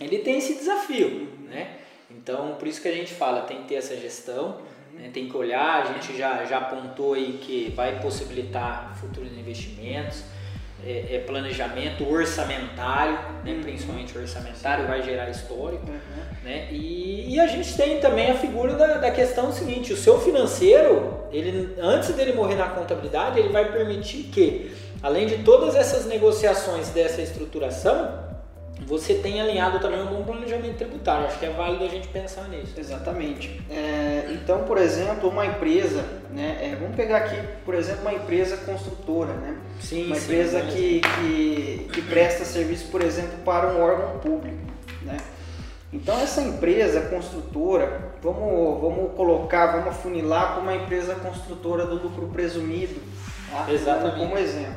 ele 0.00 0.18
tem 0.18 0.38
esse 0.38 0.54
desafio, 0.54 1.28
né? 1.48 1.78
Então, 2.10 2.54
por 2.54 2.68
isso 2.68 2.80
que 2.80 2.88
a 2.88 2.92
gente 2.92 3.12
fala, 3.12 3.42
tem 3.42 3.62
que 3.62 3.68
ter 3.68 3.74
essa 3.74 3.96
gestão 3.96 4.58
né? 4.94 5.10
Tem 5.12 5.28
que 5.28 5.36
olhar, 5.36 5.82
a 5.82 5.92
gente 5.92 6.16
já, 6.16 6.44
já 6.44 6.58
apontou 6.58 7.14
aí 7.14 7.38
que 7.40 7.72
vai 7.76 8.00
possibilitar 8.00 8.96
futuros 9.00 9.32
investimentos, 9.32 10.22
é, 10.86 11.16
é 11.16 11.18
planejamento 11.18 12.08
orçamentário, 12.08 13.18
né? 13.44 13.52
Uhum. 13.52 13.62
principalmente 13.62 14.16
orçamentário, 14.16 14.86
vai 14.86 15.02
gerar 15.02 15.30
histórico. 15.30 15.86
Uhum. 15.88 16.24
Né? 16.44 16.68
E, 16.70 17.34
e, 17.34 17.40
a 17.40 17.46
gente 17.46 17.74
tem 17.74 18.00
também 18.00 18.30
a 18.30 18.34
figura 18.34 18.74
da, 18.74 18.98
da 18.98 19.10
questão 19.10 19.50
seguinte, 19.50 19.92
o 19.92 19.96
seu 19.96 20.20
financeiro, 20.20 21.24
ele, 21.32 21.74
antes 21.80 22.10
dele 22.14 22.34
morrer 22.34 22.56
na 22.56 22.68
contabilidade, 22.68 23.38
ele 23.38 23.48
vai 23.48 23.72
permitir 23.72 24.24
que, 24.24 24.70
além 25.02 25.26
de 25.26 25.38
todas 25.38 25.74
essas 25.74 26.04
negociações 26.04 26.90
dessa 26.90 27.22
estruturação, 27.22 28.33
você 28.86 29.14
tem 29.14 29.40
alinhado 29.40 29.80
também 29.80 30.02
um 30.02 30.06
bom 30.06 30.22
planejamento 30.22 30.76
tributário. 30.76 31.26
Acho 31.26 31.38
que 31.38 31.46
é 31.46 31.50
válido 31.50 31.84
a 31.84 31.88
gente 31.88 32.08
pensar 32.08 32.48
nisso. 32.48 32.74
Exatamente. 32.76 33.60
É, 33.70 34.28
então, 34.30 34.64
por 34.64 34.78
exemplo, 34.78 35.28
uma 35.30 35.46
empresa, 35.46 36.04
né, 36.30 36.58
é, 36.60 36.76
vamos 36.78 36.94
pegar 36.94 37.18
aqui, 37.18 37.36
por 37.64 37.74
exemplo, 37.74 38.02
uma 38.02 38.12
empresa 38.14 38.56
construtora, 38.58 39.32
né? 39.32 39.56
Sim, 39.80 40.06
uma 40.06 40.16
sim, 40.16 40.24
empresa 40.24 40.60
que, 40.62 41.00
que, 41.00 41.88
que 41.92 42.02
presta 42.02 42.44
serviço, 42.44 42.88
por 42.88 43.02
exemplo, 43.02 43.38
para 43.44 43.68
um 43.68 43.82
órgão 43.82 44.18
público, 44.18 44.58
né? 45.02 45.16
Então 45.92 46.18
essa 46.18 46.42
empresa 46.42 47.02
construtora, 47.02 48.12
vamos, 48.20 48.80
vamos 48.80 49.14
colocar, 49.14 49.78
vamos 49.78 49.96
funilar 49.98 50.56
como 50.56 50.62
uma 50.62 50.74
empresa 50.74 51.14
construtora 51.14 51.86
do 51.86 52.02
lucro 52.02 52.26
presumido, 52.28 53.00
tá? 53.48 53.72
Exatamente. 53.72 54.18
como 54.18 54.36
exemplo, 54.36 54.74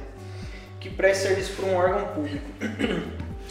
que 0.80 0.92
presta 0.92 1.28
serviço 1.28 1.54
para 1.54 1.66
um 1.66 1.76
órgão 1.76 2.08
público. 2.14 2.48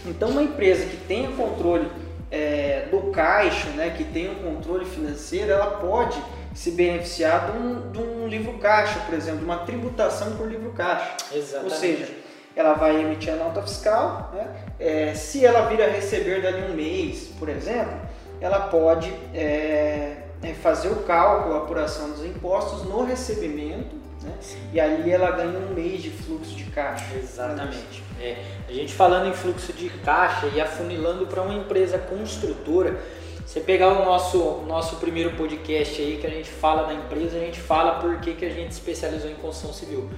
Então, 0.06 0.30
uma 0.30 0.42
empresa 0.42 0.86
que 0.86 0.96
tenha 0.96 1.30
controle 1.32 1.90
é, 2.30 2.86
do 2.90 3.10
caixa, 3.10 3.68
né, 3.70 3.94
que 3.96 4.04
tenha 4.04 4.30
um 4.30 4.54
controle 4.54 4.84
financeiro, 4.84 5.50
ela 5.50 5.66
pode 5.66 6.20
se 6.54 6.70
beneficiar 6.70 7.52
de 7.52 7.58
um, 7.58 7.90
de 7.90 7.98
um 7.98 8.26
livro 8.26 8.54
caixa, 8.54 8.98
por 9.00 9.14
exemplo, 9.14 9.40
de 9.40 9.44
uma 9.44 9.58
tributação 9.58 10.36
por 10.36 10.48
livro 10.48 10.70
caixa. 10.72 11.16
Exatamente. 11.32 11.72
Ou 11.72 11.78
seja, 11.78 12.08
ela 12.54 12.72
vai 12.72 12.98
emitir 12.98 13.32
a 13.34 13.36
nota 13.36 13.60
fiscal, 13.62 14.32
né? 14.34 14.48
É, 14.80 15.14
se 15.14 15.44
ela 15.44 15.68
vir 15.68 15.82
a 15.82 15.86
receber 15.86 16.40
dali 16.40 16.70
um 16.70 16.74
mês, 16.74 17.30
por 17.38 17.50
exemplo, 17.50 17.94
ela 18.40 18.60
pode 18.68 19.12
é, 19.34 20.16
é 20.42 20.54
fazer 20.62 20.88
o 20.88 21.02
cálculo, 21.02 21.56
a 21.56 21.58
apuração 21.58 22.10
dos 22.10 22.24
impostos 22.24 22.84
no 22.84 23.04
recebimento 23.04 24.06
né? 24.22 24.32
E 24.72 24.80
ali 24.80 25.10
ela 25.10 25.30
ganha 25.30 25.58
um 25.58 25.74
mês 25.74 26.02
de 26.02 26.10
fluxo 26.10 26.54
de 26.54 26.64
caixa. 26.64 27.14
Exatamente. 27.14 28.02
É, 28.20 28.36
a 28.68 28.72
gente 28.72 28.94
falando 28.94 29.28
em 29.28 29.32
fluxo 29.32 29.72
de 29.72 29.88
caixa 29.88 30.46
e 30.54 30.60
afunilando 30.60 31.26
para 31.26 31.42
uma 31.42 31.54
empresa 31.54 31.98
construtora, 31.98 32.98
você 33.46 33.60
pegar 33.60 33.88
o 33.88 34.04
nosso, 34.04 34.64
nosso 34.66 34.96
primeiro 34.96 35.30
podcast 35.32 36.02
aí 36.02 36.18
que 36.20 36.26
a 36.26 36.30
gente 36.30 36.50
fala 36.50 36.84
da 36.84 36.94
empresa, 36.94 37.36
a 37.36 37.40
gente 37.40 37.60
fala 37.60 38.00
por 38.00 38.18
que, 38.18 38.34
que 38.34 38.44
a 38.44 38.50
gente 38.50 38.72
especializou 38.72 39.30
em 39.30 39.34
construção 39.34 39.72
civil. 39.72 40.10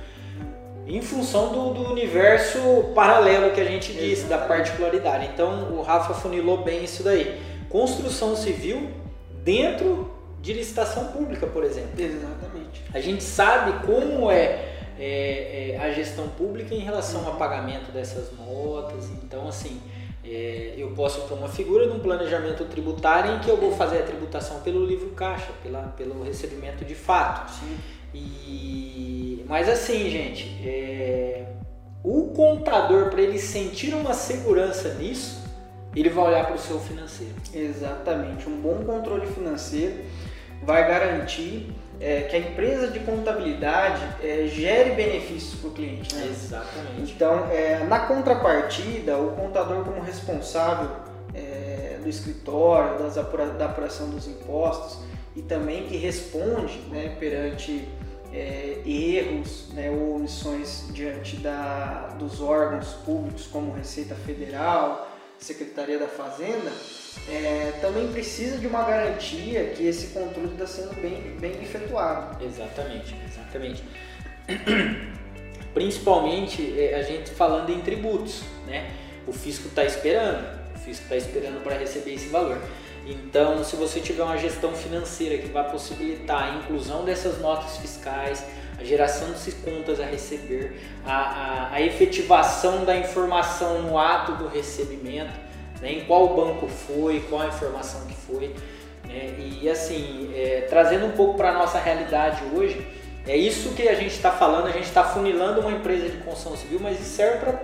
Em 0.87 1.03
função 1.03 1.53
do, 1.53 1.75
do 1.75 1.91
universo 1.91 2.59
paralelo 2.95 3.51
que 3.53 3.61
a 3.61 3.65
gente 3.65 3.93
disse, 3.93 4.25
da 4.25 4.39
particularidade. 4.39 5.29
Então 5.33 5.71
o 5.73 5.83
Rafa 5.83 6.15
funilou 6.15 6.63
bem 6.65 6.83
isso 6.83 7.03
daí. 7.03 7.39
Construção 7.69 8.35
civil 8.35 8.89
dentro 9.45 10.11
de 10.41 10.55
licitação 10.55 11.09
pública, 11.09 11.47
por 11.47 11.65
exemplo. 11.65 11.91
Exatamente. 11.99 12.83
A 12.95 13.01
gente 13.01 13.23
sabe 13.23 13.87
como 13.87 14.31
é, 14.31 14.68
é, 14.99 15.71
é 15.71 15.79
a 15.79 15.91
gestão 15.93 16.29
pública 16.29 16.75
em 16.75 16.81
relação 16.81 17.27
ao 17.27 17.37
pagamento 17.37 17.93
dessas 17.93 18.33
notas. 18.37 19.09
Então, 19.23 19.49
assim, 19.49 19.81
é, 20.25 20.75
eu 20.77 20.91
posso 20.91 21.23
ter 21.23 21.35
uma 21.35 21.49
figura 21.49 21.87
de 21.87 21.93
um 21.93 22.01
planejamento 22.01 22.65
tributário 22.65 23.37
em 23.37 23.39
que 23.39 23.49
eu 23.49 23.57
vou 23.57 23.73
fazer 23.73 23.99
a 23.99 24.03
tributação 24.03 24.61
pelo 24.61 24.85
livro 24.85 25.11
caixa, 25.11 25.51
pela, 25.63 25.83
pelo 25.97 26.23
recebimento 26.23 26.85
de 26.85 26.95
fato. 26.95 27.53
Sim. 27.53 27.77
E, 28.13 29.45
mas 29.49 29.69
assim, 29.69 30.11
gente, 30.11 30.59
é, 30.67 31.47
o 32.03 32.29
contador, 32.35 33.11
para 33.11 33.23
ele 33.23 33.39
sentir 33.39 33.95
uma 33.95 34.15
segurança 34.15 34.95
nisso, 34.95 35.43
ele 35.95 36.11
vai 36.11 36.27
olhar 36.27 36.47
para 36.47 36.57
o 36.57 36.59
seu 36.59 36.79
financeiro. 36.79 37.35
Exatamente. 37.55 38.49
Um 38.49 38.61
bom 38.61 38.85
controle 38.85 39.27
financeiro 39.27 40.05
vai 40.63 40.87
garantir 40.87 41.71
é, 42.01 42.23
que 42.23 42.37
a 42.37 42.39
empresa 42.39 42.89
de 42.89 43.01
contabilidade 43.01 44.03
é, 44.23 44.47
gere 44.47 44.91
benefícios 44.91 45.61
para 45.61 45.71
o 45.71 45.73
cliente. 45.73 46.15
Né? 46.15 46.29
Exatamente. 46.31 47.13
Então, 47.13 47.47
é, 47.51 47.85
na 47.85 48.01
contrapartida, 48.01 49.17
o 49.19 49.33
contador 49.33 49.85
como 49.85 50.01
responsável 50.01 50.91
é, 51.35 51.99
do 52.03 52.09
escritório, 52.09 52.99
das 52.99 53.19
apura, 53.19 53.47
da 53.47 53.67
apuração 53.67 54.11
dos 54.11 54.27
impostos 54.29 55.01
e 55.35 55.43
também 55.43 55.85
que 55.85 55.97
responde 55.97 56.79
né, 56.91 57.17
perante 57.19 57.89
é, 58.33 58.81
erros 58.87 59.71
né, 59.73 59.91
ou 59.91 60.17
omissões 60.17 60.87
diante 60.93 61.37
da, 61.37 62.15
dos 62.19 62.41
órgãos 62.41 62.93
públicos 63.05 63.47
como 63.47 63.73
Receita 63.73 64.15
Federal, 64.15 65.08
Secretaria 65.39 65.99
da 65.99 66.09
Fazenda, 66.09 66.71
é, 67.29 67.73
também 67.81 68.09
precisa 68.09 68.59
de 68.59 68.67
uma 68.67 68.83
garantia 68.85 69.67
que 69.71 69.87
esse 69.87 70.09
controle 70.09 70.53
está 70.53 70.67
sendo 70.67 70.95
bem, 71.01 71.37
bem 71.39 71.53
efetuado. 71.63 72.45
Exatamente, 72.45 73.15
exatamente. 73.27 73.83
Principalmente 75.75 76.79
é, 76.79 76.95
a 76.97 77.03
gente 77.03 77.31
falando 77.31 77.71
em 77.71 77.81
tributos, 77.81 78.43
né? 78.67 78.91
O 79.27 79.33
fisco 79.33 79.69
está 79.69 79.85
esperando, 79.85 80.45
o 80.75 80.79
fisco 80.79 81.05
está 81.05 81.17
esperando 81.17 81.63
para 81.63 81.77
receber 81.77 82.15
esse 82.15 82.29
valor. 82.29 82.59
Então, 83.07 83.63
se 83.65 83.77
você 83.77 84.01
tiver 84.01 84.23
uma 84.23 84.37
gestão 84.37 84.73
financeira 84.75 85.39
que 85.39 85.49
vai 85.49 85.71
possibilitar 85.71 86.43
a 86.43 86.57
inclusão 86.59 87.05
dessas 87.05 87.39
notas 87.41 87.79
fiscais, 87.79 88.45
a 88.79 88.85
geração 88.85 89.33
de 89.33 89.53
contas 89.53 90.01
a 90.01 90.05
receber, 90.05 90.81
a, 91.05 91.13
a, 91.13 91.75
a 91.75 91.83
efetivação 91.83 92.85
da 92.85 92.97
informação 92.97 93.83
no 93.83 93.99
ato 93.99 94.33
do 94.33 94.49
recebimento, 94.49 95.33
né, 95.81 95.93
em 95.93 96.01
qual 96.05 96.35
banco 96.35 96.69
foi, 96.69 97.21
qual 97.29 97.43
a 97.43 97.47
informação 97.49 98.07
que 98.07 98.15
foi. 98.15 98.55
Né, 99.05 99.35
e 99.61 99.69
assim, 99.69 100.31
é, 100.35 100.67
trazendo 100.69 101.07
um 101.07 101.13
pouco 101.13 101.37
para 101.37 101.51
a 101.51 101.55
nossa 101.55 101.79
realidade 101.79 102.43
hoje, 102.55 102.87
é 103.27 103.37
isso 103.37 103.75
que 103.75 103.89
a 103.89 103.95
gente 103.95 104.15
está 104.15 104.31
falando, 104.31 104.69
a 104.69 104.73
gente 104.73 104.87
está 104.87 105.05
funilando 105.05 105.61
uma 105.61 105.73
empresa 105.73 106.09
de 106.09 106.17
construção 106.19 106.57
civil, 106.57 106.79
mas 106.81 107.01
isso 107.01 107.11
serve 107.11 107.39
para 107.39 107.61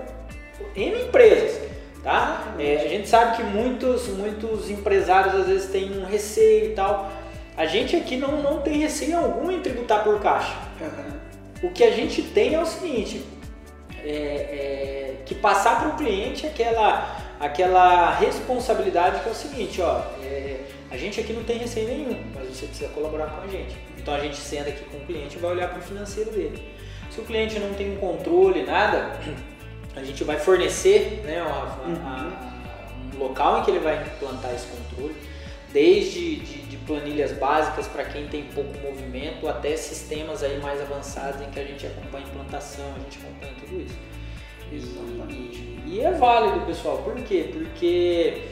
N 0.77 1.03
empresas. 1.05 1.59
Tá? 2.03 2.55
É, 2.59 2.83
a 2.85 2.89
gente 2.89 3.09
sabe 3.09 3.37
que 3.37 3.43
muitos, 3.43 4.09
muitos 4.09 4.69
empresários 4.69 5.35
às 5.35 5.47
vezes 5.47 5.71
têm 5.71 5.99
um 5.99 6.05
receio 6.05 6.67
e 6.67 6.75
tal. 6.75 7.11
A 7.57 7.65
gente 7.65 7.97
aqui 7.97 8.17
não, 8.17 8.43
não 8.43 8.61
tem 8.61 8.79
receio 8.79 9.17
algum 9.17 9.51
em 9.51 9.61
tributar 9.61 10.05
por 10.05 10.21
caixa. 10.21 10.55
Uhum. 10.81 11.69
O 11.69 11.73
que 11.73 11.85
a 11.85 11.91
gente 11.91 12.23
tem 12.23 12.55
é 12.55 12.61
o 12.61 12.67
seguinte, 12.67 13.25
é, 14.03 14.09
é, 14.09 15.17
que 15.25 15.35
passar 15.35 15.81
para 15.81 15.89
o 15.89 15.97
cliente 15.97 16.47
aquela 16.47 17.23
aquela 17.41 18.15
responsabilidade 18.15 19.21
que 19.21 19.29
é 19.29 19.33
o 19.33 19.35
seguinte, 19.35 19.83
ó, 19.83 20.03
é, 20.23 20.61
a 20.91 20.97
gente 20.97 21.21
aqui 21.21 21.33
não 21.33 21.43
tem 21.43 21.59
receio 21.59 21.89
nenhum, 21.89 22.17
mas 22.35 22.49
você 22.49 22.67
precisa 22.67 22.89
colaborar 22.91 23.27
com 23.27 23.43
a 23.43 23.47
gente. 23.49 23.77
Então 23.99 24.15
a 24.15 24.21
gente 24.21 24.37
senta 24.37 24.71
aqui 24.71 24.85
com 24.85 24.99
o 24.99 25.01
cliente 25.01 25.37
e 25.37 25.41
vai 25.41 25.51
olhar 25.51 25.69
para 25.69 25.79
o 25.79 25.83
financeiro 25.83 26.31
dele. 26.31 26.63
Se 27.11 27.21
o 27.21 27.25
cliente 27.25 27.59
não 27.59 27.75
tem 27.75 27.93
um 27.93 27.97
controle, 27.97 28.63
nada, 28.63 29.19
a 29.97 30.03
gente 30.03 30.25
vai 30.25 30.39
fornecer 30.39 31.23
né, 31.25 31.41
a, 31.41 31.45
a, 31.45 31.51
a, 31.51 33.15
um 33.15 33.19
local 33.19 33.61
em 33.61 33.65
que 33.65 33.71
ele 33.71 33.81
vai 33.81 34.03
implantar 34.03 34.55
esse 34.55 34.67
controle, 34.67 35.15
desde 35.73 36.37
de, 36.37 36.63
de 36.63 36.64
planilhas 36.87 37.33
básicas 37.33 37.87
para 37.87 38.05
quem 38.05 38.29
tem 38.29 38.45
pouco 38.55 38.77
movimento, 38.79 39.49
até 39.49 39.77
sistemas 39.77 40.43
aí 40.43 40.61
mais 40.61 40.81
avançados 40.81 41.41
em 41.41 41.51
que 41.51 41.61
a 41.61 41.65
gente 41.65 41.87
acompanha 41.87 42.25
a 42.25 42.29
implantação, 42.29 42.85
a 42.97 42.99
gente 43.01 43.19
acompanha 43.19 43.53
tudo 43.61 43.81
isso. 43.81 43.99
E, 44.71 44.77
e, 45.33 45.83
e 45.87 46.01
é 46.01 46.13
válido, 46.13 46.67
pessoal. 46.67 46.99
Por 46.99 47.15
quê? 47.17 47.51
Porque 47.53 48.43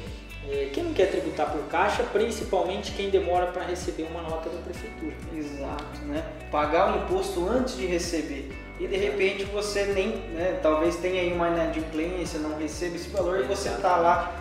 é, 0.50 0.70
quem 0.72 0.84
não 0.84 0.92
quer 0.92 1.10
tributar 1.10 1.50
por 1.50 1.62
caixa, 1.68 2.02
principalmente 2.04 2.92
quem 2.92 3.10
demora 3.10 3.46
para 3.46 3.64
receber 3.64 4.04
uma 4.04 4.22
nota 4.22 4.48
da 4.48 4.60
prefeitura. 4.60 5.14
Exato, 5.34 6.00
né? 6.06 6.24
Pagar 6.50 6.94
o 6.94 7.04
imposto 7.04 7.48
antes 7.48 7.76
de 7.76 7.86
receber. 7.86 8.50
E 8.80 8.86
de 8.86 8.96
repente 8.96 9.44
você 9.44 9.84
nem, 9.86 10.08
né, 10.34 10.58
talvez 10.60 10.96
tenha 10.96 11.22
aí 11.22 11.32
uma 11.32 11.48
inadimplência, 11.48 12.40
não 12.40 12.58
receba 12.58 12.96
esse 12.96 13.08
valor 13.10 13.40
e 13.40 13.44
você 13.44 13.68
está 13.68 13.96
lá, 13.96 14.34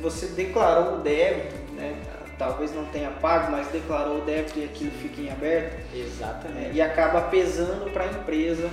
você 0.00 0.26
declarou 0.26 0.98
o 0.98 1.00
débito, 1.00 1.56
né? 1.72 1.96
Talvez 2.40 2.74
não 2.74 2.86
tenha 2.86 3.10
pago, 3.10 3.52
mas 3.52 3.68
declarou 3.68 4.18
o 4.18 4.20
débito 4.22 4.58
e 4.58 4.64
aquilo 4.64 4.90
fica 4.92 5.20
em 5.20 5.30
aberto. 5.30 5.76
Exatamente. 5.94 6.70
É, 6.70 6.72
e 6.72 6.80
acaba 6.80 7.20
pesando 7.20 7.92
para 7.92 8.04
a 8.04 8.06
empresa, 8.06 8.70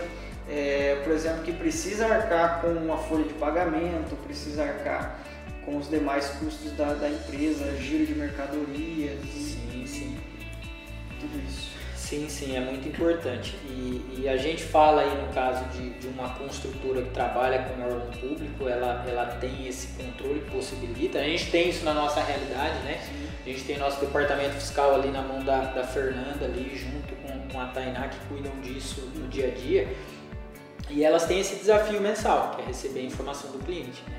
é, 0.49 1.01
por 1.03 1.11
exemplo, 1.11 1.43
que 1.43 1.51
precisa 1.51 2.07
arcar 2.07 2.61
com 2.61 2.69
uma 2.69 2.97
folha 2.97 3.25
de 3.25 3.33
pagamento, 3.33 4.15
precisa 4.23 4.63
arcar 4.63 5.19
com 5.65 5.75
os 5.75 5.89
demais 5.89 6.29
custos 6.39 6.71
da, 6.77 6.93
da 6.93 7.09
empresa, 7.09 7.75
giro 7.75 8.05
de 8.05 8.15
mercadorias. 8.15 9.19
Sim, 9.25 9.85
sim. 9.85 10.17
Tudo 11.19 11.37
isso. 11.45 11.67
Sim, 11.93 12.29
sim, 12.29 12.55
é 12.55 12.61
muito 12.61 12.87
importante. 12.87 13.57
E, 13.65 14.21
e, 14.21 14.29
a 14.29 14.37
gente 14.37 14.63
fala 14.63 15.01
aí 15.01 15.21
no 15.21 15.27
caso 15.33 15.65
de, 15.77 15.89
de 15.99 16.07
uma 16.07 16.29
construtora 16.29 17.01
que 17.01 17.09
trabalha 17.09 17.63
com 17.63 17.83
órgão 17.83 18.09
público, 18.11 18.69
ela, 18.69 19.03
ela 19.05 19.25
tem 19.41 19.67
esse 19.67 19.87
controle, 20.01 20.39
possibilita. 20.49 21.19
A 21.19 21.23
gente 21.23 21.51
tem 21.51 21.67
isso 21.67 21.83
na 21.83 21.93
nossa 21.93 22.21
realidade, 22.21 22.79
né? 22.85 23.01
A 23.47 23.49
gente 23.49 23.63
tem 23.63 23.77
nosso 23.77 24.01
departamento 24.01 24.55
fiscal 24.55 24.93
ali 24.93 25.07
na 25.07 25.21
mão 25.21 25.41
da, 25.41 25.61
da 25.61 25.85
Fernanda, 25.85 26.43
ali 26.43 26.75
junto 26.75 27.15
com, 27.15 27.47
com 27.47 27.61
a 27.61 27.67
Tainá, 27.67 28.09
que 28.09 28.19
cuidam 28.27 28.51
disso 28.59 29.09
no 29.15 29.25
dia 29.29 29.47
a 29.47 29.51
dia. 29.51 29.87
E 30.89 31.01
elas 31.01 31.23
têm 31.23 31.39
esse 31.39 31.55
desafio 31.55 32.01
mensal, 32.01 32.51
que 32.51 32.61
é 32.61 32.65
receber 32.65 32.99
a 32.99 33.03
informação 33.03 33.49
do 33.51 33.59
cliente. 33.59 34.03
Né? 34.09 34.17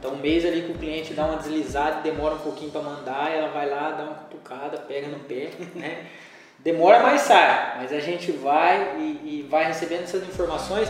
Então, 0.00 0.14
um 0.14 0.16
mês 0.16 0.44
ali 0.44 0.62
que 0.62 0.72
o 0.72 0.74
cliente 0.74 1.14
dá 1.14 1.24
uma 1.24 1.36
deslizada, 1.36 2.00
demora 2.00 2.34
um 2.34 2.38
pouquinho 2.38 2.72
para 2.72 2.80
mandar, 2.80 3.30
ela 3.30 3.48
vai 3.48 3.70
lá, 3.70 3.92
dá 3.92 4.02
uma 4.02 4.14
cutucada, 4.14 4.78
pega 4.78 5.06
no 5.06 5.20
pé, 5.20 5.50
né? 5.76 6.06
Demora, 6.58 6.98
mais 6.98 7.20
sai, 7.20 7.76
mas 7.78 7.92
a 7.92 8.00
gente 8.00 8.32
vai 8.32 8.96
e, 8.98 9.02
e, 9.02 9.46
vai 9.48 9.66
recebendo 9.66 10.02
essas 10.02 10.22
informações 10.24 10.88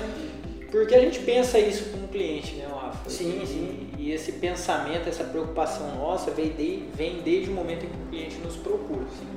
porque 0.75 0.93
a 0.93 1.01
gente 1.01 1.21
pensa 1.21 1.57
isso 1.57 1.91
com 1.91 2.05
o 2.05 2.09
cliente, 2.09 2.57
né, 2.57 2.67
Rafa? 2.67 3.09
Sim, 3.09 3.41
e, 3.41 3.47
sim. 3.47 3.89
E 3.97 4.11
esse 4.11 4.33
pensamento, 4.33 5.09
essa 5.09 5.23
preocupação 5.23 5.95
nossa 5.95 6.33
vem, 6.33 6.51
de, 6.51 6.83
vem 6.93 7.21
desde 7.23 7.49
o 7.49 7.55
momento 7.55 7.87
em 7.87 7.89
que 7.89 7.97
o 7.97 8.09
cliente 8.11 8.37
nos 8.39 8.57
procura. 8.57 9.05
Sim. 9.17 9.29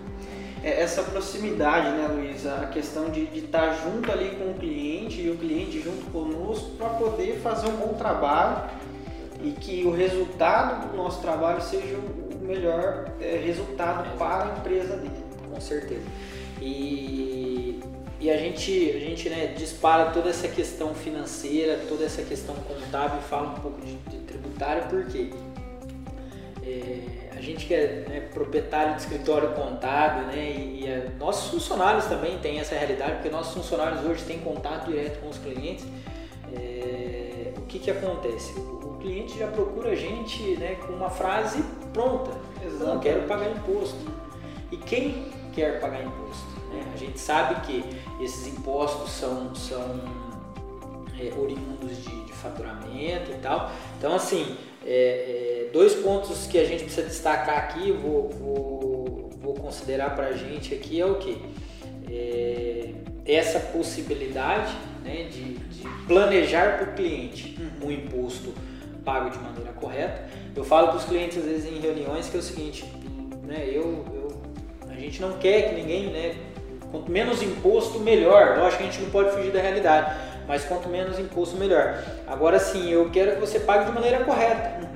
É 0.64 0.82
essa 0.82 1.04
proximidade, 1.04 1.96
né, 1.96 2.08
Luiz? 2.08 2.48
A 2.48 2.66
questão 2.66 3.12
de, 3.12 3.28
de 3.28 3.42
estar 3.42 3.72
junto 3.84 4.12
ali 4.12 4.32
com 4.32 4.50
o 4.50 4.56
cliente 4.56 5.22
e 5.22 5.30
o 5.30 5.38
cliente 5.38 5.80
junto 5.80 6.10
conosco 6.12 6.72
para 6.72 6.90
poder 6.90 7.40
fazer 7.44 7.68
um 7.68 7.76
bom 7.76 7.94
trabalho 7.94 8.72
e 9.44 9.52
que 9.52 9.84
o 9.86 9.92
resultado 9.92 10.90
do 10.90 10.98
nosso 10.98 11.22
trabalho 11.22 11.62
seja 11.62 11.98
o 11.98 12.44
melhor 12.44 13.12
é, 13.22 13.40
resultado 13.46 14.08
é. 14.08 14.18
para 14.18 14.46
a 14.46 14.58
empresa 14.58 14.98
dele. 14.98 15.24
Com 15.54 15.62
certeza. 15.62 16.02
E, 16.60 17.37
e 18.20 18.32
a 18.32 18.38
gente, 18.38 18.92
a 18.96 19.00
gente 19.00 19.30
né, 19.30 19.54
dispara 19.56 20.12
toda 20.12 20.30
essa 20.30 20.48
questão 20.48 20.96
financeira, 20.96 21.80
toda 21.88 22.04
essa 22.04 22.24
questão 22.24 22.56
contábil 22.56 23.20
e 23.20 23.24
fala 23.24 23.50
um 23.50 23.62
pouco 23.62 23.80
de, 23.82 23.96
de 23.96 24.18
tributário, 24.26 24.86
porque 24.90 25.30
é, 26.64 27.30
a 27.38 27.42
gente 27.42 27.68
que 27.68 27.76
é 27.76 28.06
né, 28.10 28.20
proprietário 28.34 28.96
de 28.96 29.02
escritório 29.02 29.50
contábil, 29.50 30.24
né, 30.24 30.52
e, 30.58 30.86
e 30.86 30.92
a, 30.92 31.12
nossos 31.20 31.52
funcionários 31.52 32.06
também 32.06 32.40
têm 32.40 32.60
essa 32.60 32.74
realidade, 32.74 33.14
porque 33.14 33.30
nossos 33.30 33.54
funcionários 33.54 34.04
hoje 34.04 34.24
têm 34.24 34.40
contato 34.40 34.88
direto 34.88 35.20
com 35.20 35.30
os 35.30 35.38
clientes. 35.38 35.86
É, 36.56 37.54
o 37.56 37.62
que, 37.68 37.78
que 37.78 37.92
acontece? 37.92 38.58
O, 38.58 38.94
o, 38.94 38.98
cliente 39.00 39.38
já 39.38 39.48
procura 39.48 39.92
a 39.92 39.96
gente 39.96 40.58
né, 40.58 40.76
com 40.76 40.94
uma 40.94 41.12
frase 41.12 41.64
pronta. 41.94 42.32
Exato. 42.66 42.84
Não 42.84 43.00
quero 43.00 43.28
pagar 43.28 43.52
imposto. 43.52 44.00
E 44.72 44.78
quem 44.78 45.32
quer 45.54 45.80
pagar 45.80 46.04
imposto? 46.04 46.57
Né? 46.78 46.92
A 46.94 46.98
gente 46.98 47.20
sabe 47.20 47.62
que 47.62 47.84
esses 48.24 48.48
impostos 48.48 49.12
são, 49.12 49.54
são 49.56 50.02
é, 51.20 51.34
oriundos 51.38 52.04
de, 52.04 52.26
de, 52.26 52.34
faturamento 52.34 53.32
e 53.32 53.40
tal. 53.42 53.72
Então, 53.98 54.16
assim, 54.16 54.56
é, 54.86 55.68
é, 55.68 55.70
dois 55.74 55.94
pontos 55.96 56.48
que 56.48 56.58
a 56.58 56.66
gente 56.66 56.84
precisa 56.84 57.08
destacar 57.08 57.58
aqui, 57.58 57.92
vou, 57.92 58.30
vou, 58.30 59.30
vou 59.42 59.54
considerar 59.56 60.16
para 60.16 60.28
a 60.28 60.34
gente 60.34 60.74
aqui 60.74 61.02
é 61.02 61.06
o 61.06 61.16
que? 61.16 61.42
É, 62.10 62.94
essa 63.26 63.60
possibilidade 63.60 64.74
né, 65.04 65.24
de, 65.24 65.56
de 65.56 65.88
planejar 66.08 66.78
para 66.78 66.92
o 66.92 66.96
cliente 66.96 67.58
um 67.82 67.92
imposto 67.92 68.54
pago 69.04 69.30
de 69.30 69.38
maneira 69.40 69.72
correta. 69.74 70.30
Eu 70.56 70.64
falo 70.64 70.90
para 70.90 70.98
os 70.98 71.06
clientes 71.06 71.38
às 71.38 71.46
vezes 71.46 71.66
em 71.66 71.80
reuniões 71.80 72.30
que 72.30 72.36
é 72.36 72.40
o 72.40 72.44
seguinte, 72.44 72.86
né, 73.44 73.64
eu, 73.68 74.06
eu, 74.14 74.42
a 74.90 74.96
gente 74.96 75.22
não 75.22 75.38
quer 75.38 75.70
que 75.70 75.76
ninguém, 75.76 76.08
né, 76.08 76.36
quanto 76.92 77.12
menos 77.12 77.42
imposto 77.42 78.00
melhor. 78.00 78.58
Lógico 78.58 78.84
que 78.84 78.90
a 78.90 78.92
gente 78.92 79.02
não 79.02 79.10
pode 79.10 79.32
fugir 79.32 79.52
da 79.52 79.60
realidade, 79.60 80.16
mas 80.48 80.64
quanto 80.66 80.90
menos 80.90 81.20
imposto 81.20 81.58
melhor. 81.58 82.04
Agora 82.28 82.60
sim, 82.60 82.90
eu 82.90 83.10
quero 83.10 83.36
que 83.36 83.42
você 83.42 83.60
pague 83.60 83.86
de 83.86 83.92
maneira 83.92 84.24
correta. 84.24 84.88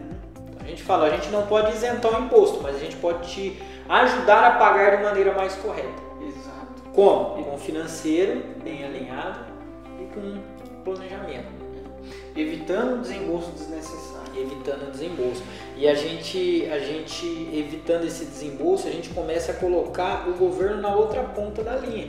A 0.60 0.67
gente 0.67 0.84
fala, 0.84 1.08
a 1.08 1.10
gente 1.10 1.30
não 1.30 1.45
pode 1.47 1.71
isentar 1.73 2.13
o 2.19 2.25
imposto, 2.25 2.62
mas 2.62 2.75
a 2.75 2.80
gente 2.80 2.95
pode 2.97 3.27
te 3.30 3.62
ajudar 3.89 4.47
a 4.47 4.51
pagar 4.51 4.97
de 4.97 5.04
maneira 5.04 5.34
mais 5.34 5.54
correta. 5.56 6.01
Exato. 6.21 6.84
Como? 6.93 7.43
Com 7.43 7.58
financeiro 7.58 8.41
bem 8.63 8.86
alinhado 8.86 9.39
e 9.99 10.06
com 10.13 10.39
planejamento. 10.84 11.62
Evitando 12.36 13.01
desembolso 13.01 13.51
desnecessário. 13.51 14.21
Evitando 14.38 14.91
desembolso. 14.91 15.43
E 15.82 15.88
a 15.88 15.96
gente, 15.96 16.70
a 16.72 16.78
gente, 16.78 17.26
evitando 17.52 18.06
esse 18.06 18.24
desembolso, 18.24 18.88
a 18.88 18.91
gente 18.91 19.10
começa 19.10 19.52
a 19.52 19.56
colocar 19.56 20.30
o 20.30 20.34
governo 20.34 20.80
na 20.80 20.96
outra 20.96 21.24
ponta 21.24 21.63
da 21.63 21.76
linha. 21.76 22.08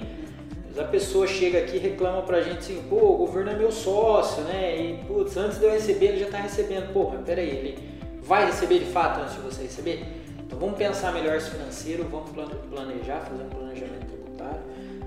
A 0.76 0.84
pessoa 0.84 1.26
chega 1.26 1.60
aqui 1.60 1.76
e 1.76 1.78
reclama 1.78 2.20
pra 2.20 2.42
gente 2.42 2.58
assim, 2.58 2.84
pô, 2.90 2.96
o 2.96 3.16
governo 3.16 3.50
é 3.50 3.56
meu 3.56 3.72
sócio, 3.72 4.42
né? 4.42 4.76
E, 4.76 5.04
putz, 5.06 5.38
antes 5.38 5.58
de 5.58 5.64
eu 5.64 5.70
receber, 5.70 6.08
ele 6.08 6.18
já 6.18 6.26
tá 6.26 6.36
recebendo. 6.36 6.92
Pô, 6.92 7.08
mas 7.14 7.24
peraí, 7.24 7.48
ele 7.48 7.78
vai 8.22 8.44
receber 8.44 8.78
de 8.78 8.84
fato 8.84 9.22
antes 9.22 9.36
de 9.36 9.40
você 9.40 9.62
receber? 9.62 10.04
Então 10.40 10.58
vamos 10.58 10.76
pensar 10.76 11.10
melhor 11.10 11.34
esse 11.34 11.48
financeiro, 11.48 12.04
vamos 12.10 12.28
planejar, 12.68 13.20
fazer 13.20 13.42
um 13.42 13.48
planejamento 13.48 14.06
tributário, 14.06 14.60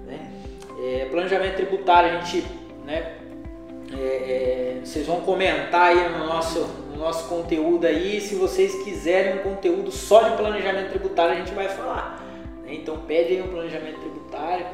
né? 0.07 0.31
É, 0.83 1.05
planejamento 1.11 1.55
tributário, 1.55 2.17
a 2.17 2.21
gente, 2.21 2.47
né? 2.83 3.13
É, 3.97 4.77
é, 4.77 4.81
vocês 4.83 5.05
vão 5.07 5.21
comentar 5.21 5.89
aí 5.89 6.09
no 6.09 6.25
nosso, 6.25 6.59
no 6.91 6.97
nosso 6.97 7.27
conteúdo 7.27 7.85
aí. 7.85 8.19
Se 8.21 8.35
vocês 8.35 8.83
quiserem 8.83 9.39
um 9.39 9.43
conteúdo 9.43 9.91
só 9.91 10.29
de 10.29 10.37
planejamento 10.37 10.89
tributário, 10.89 11.33
a 11.33 11.37
gente 11.37 11.53
vai 11.53 11.69
falar. 11.69 12.23
Né? 12.63 12.75
Então 12.75 12.99
pede 12.99 13.33
aí 13.33 13.41
um 13.41 13.47
planejamento 13.47 13.99
tributário 13.99 14.65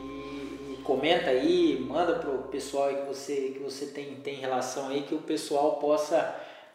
e, 0.00 0.74
e 0.74 0.80
comenta 0.82 1.30
aí, 1.30 1.84
manda 1.88 2.14
pro 2.14 2.38
pessoal 2.50 2.88
que 2.88 3.06
você, 3.06 3.52
que 3.54 3.58
você 3.58 3.86
tem, 3.86 4.16
tem 4.16 4.34
relação 4.36 4.88
aí, 4.88 5.02
que 5.02 5.14
o 5.14 5.18
pessoal 5.18 5.76
possa 5.76 6.34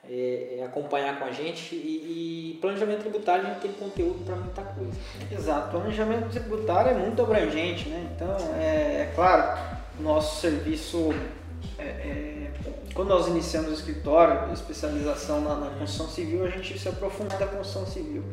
é, 0.10 0.58
é 0.60 0.66
acompanhar 0.66 1.20
com 1.20 1.26
a 1.26 1.32
gente. 1.32 1.76
E, 1.76 2.54
e, 2.56 2.58
planejamento 2.60 3.02
tributário 3.02 3.46
a 3.46 3.50
gente 3.50 3.62
tem 3.62 3.72
conteúdo 3.74 4.24
para 4.26 4.36
muita 4.36 4.62
coisa. 4.62 4.92
Exato, 5.32 5.72
planejamento 5.72 6.30
tributário 6.30 6.92
é 6.92 6.94
muito 6.94 7.22
abrangente, 7.22 7.90
né? 7.90 8.10
Então 8.16 8.36
é, 8.58 9.02
é 9.04 9.12
claro, 9.16 9.60
nosso 10.00 10.42
serviço 10.42 11.14
é, 11.78 11.84
é, 11.84 12.52
quando 12.94 13.10
nós 13.10 13.28
iniciamos 13.28 13.72
o 13.72 13.74
escritório, 13.74 14.52
especialização 14.54 15.42
na, 15.42 15.56
na, 15.56 15.70
construção 15.72 16.10
civil, 16.10 16.46
a 16.46 16.50
gente 16.50 16.78
se 16.78 16.90
aprofunda 16.90 17.38
na 17.38 17.46
construção 17.46 17.86
civil. 17.86 18.24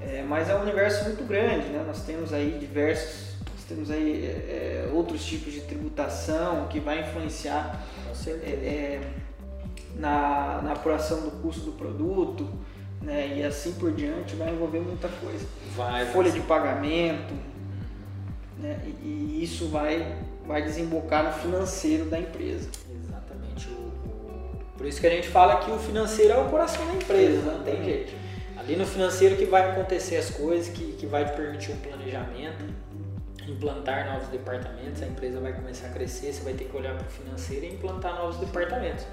É, 0.00 0.22
mas 0.22 0.48
é 0.48 0.54
um 0.54 0.62
universo 0.62 1.04
muito 1.04 1.24
grande, 1.24 1.68
né? 1.68 1.82
Nós 1.86 2.02
temos 2.02 2.32
aí 2.32 2.58
diversos, 2.58 3.36
nós 3.50 3.64
temos 3.68 3.90
aí 3.90 4.26
é, 4.26 4.86
é, 4.88 4.90
outros 4.92 5.24
tipos 5.24 5.52
de 5.52 5.60
tributação 5.60 6.66
que 6.68 6.80
vai 6.80 7.00
influenciar 7.00 7.86
é, 8.26 9.00
na, 9.96 10.60
na 10.62 10.72
apuração 10.72 11.22
do 11.22 11.30
custo 11.42 11.62
do 11.62 11.72
produto, 11.72 12.48
né? 13.00 13.38
E 13.38 13.44
assim 13.44 13.72
por 13.74 13.92
diante 13.92 14.34
vai 14.34 14.50
envolver 14.50 14.80
muita 14.80 15.08
coisa. 15.08 15.46
Vai, 15.74 16.04
Folha 16.06 16.30
de 16.30 16.40
pagamento, 16.40 17.34
né? 18.58 18.80
E, 18.84 19.06
e 19.06 19.44
isso 19.44 19.68
vai 19.68 20.18
vai 20.46 20.62
desembocar 20.62 21.24
no 21.24 21.32
financeiro 21.32 22.06
da 22.06 22.18
empresa. 22.18 22.68
Exatamente. 22.90 23.68
Por 24.76 24.86
isso 24.86 25.00
que 25.00 25.06
a 25.06 25.10
gente 25.10 25.28
fala 25.28 25.56
que 25.56 25.70
o 25.70 25.78
financeiro 25.78 26.32
é 26.32 26.38
o 26.38 26.48
coração 26.48 26.86
da 26.86 26.94
empresa, 26.94 27.52
não 27.52 27.62
tem 27.62 27.84
jeito. 27.84 28.12
Ali 28.56 28.76
no 28.76 28.86
financeiro 28.86 29.36
que 29.36 29.44
vai 29.44 29.70
acontecer 29.70 30.16
as 30.16 30.30
coisas, 30.30 30.68
que, 30.68 30.92
que 30.92 31.06
vai 31.06 31.24
te 31.24 31.32
permitir 31.32 31.72
um 31.72 31.76
planejamento, 31.76 32.64
implantar 33.48 34.12
novos 34.12 34.28
departamentos, 34.28 35.02
a 35.02 35.06
empresa 35.06 35.40
vai 35.40 35.52
começar 35.52 35.88
a 35.88 35.90
crescer, 35.90 36.32
você 36.32 36.42
vai 36.42 36.52
ter 36.54 36.64
que 36.64 36.76
olhar 36.76 36.96
para 36.96 37.06
o 37.06 37.10
financeiro 37.10 37.66
e 37.66 37.74
implantar 37.74 38.14
novos 38.16 38.36
departamentos. 38.36 39.04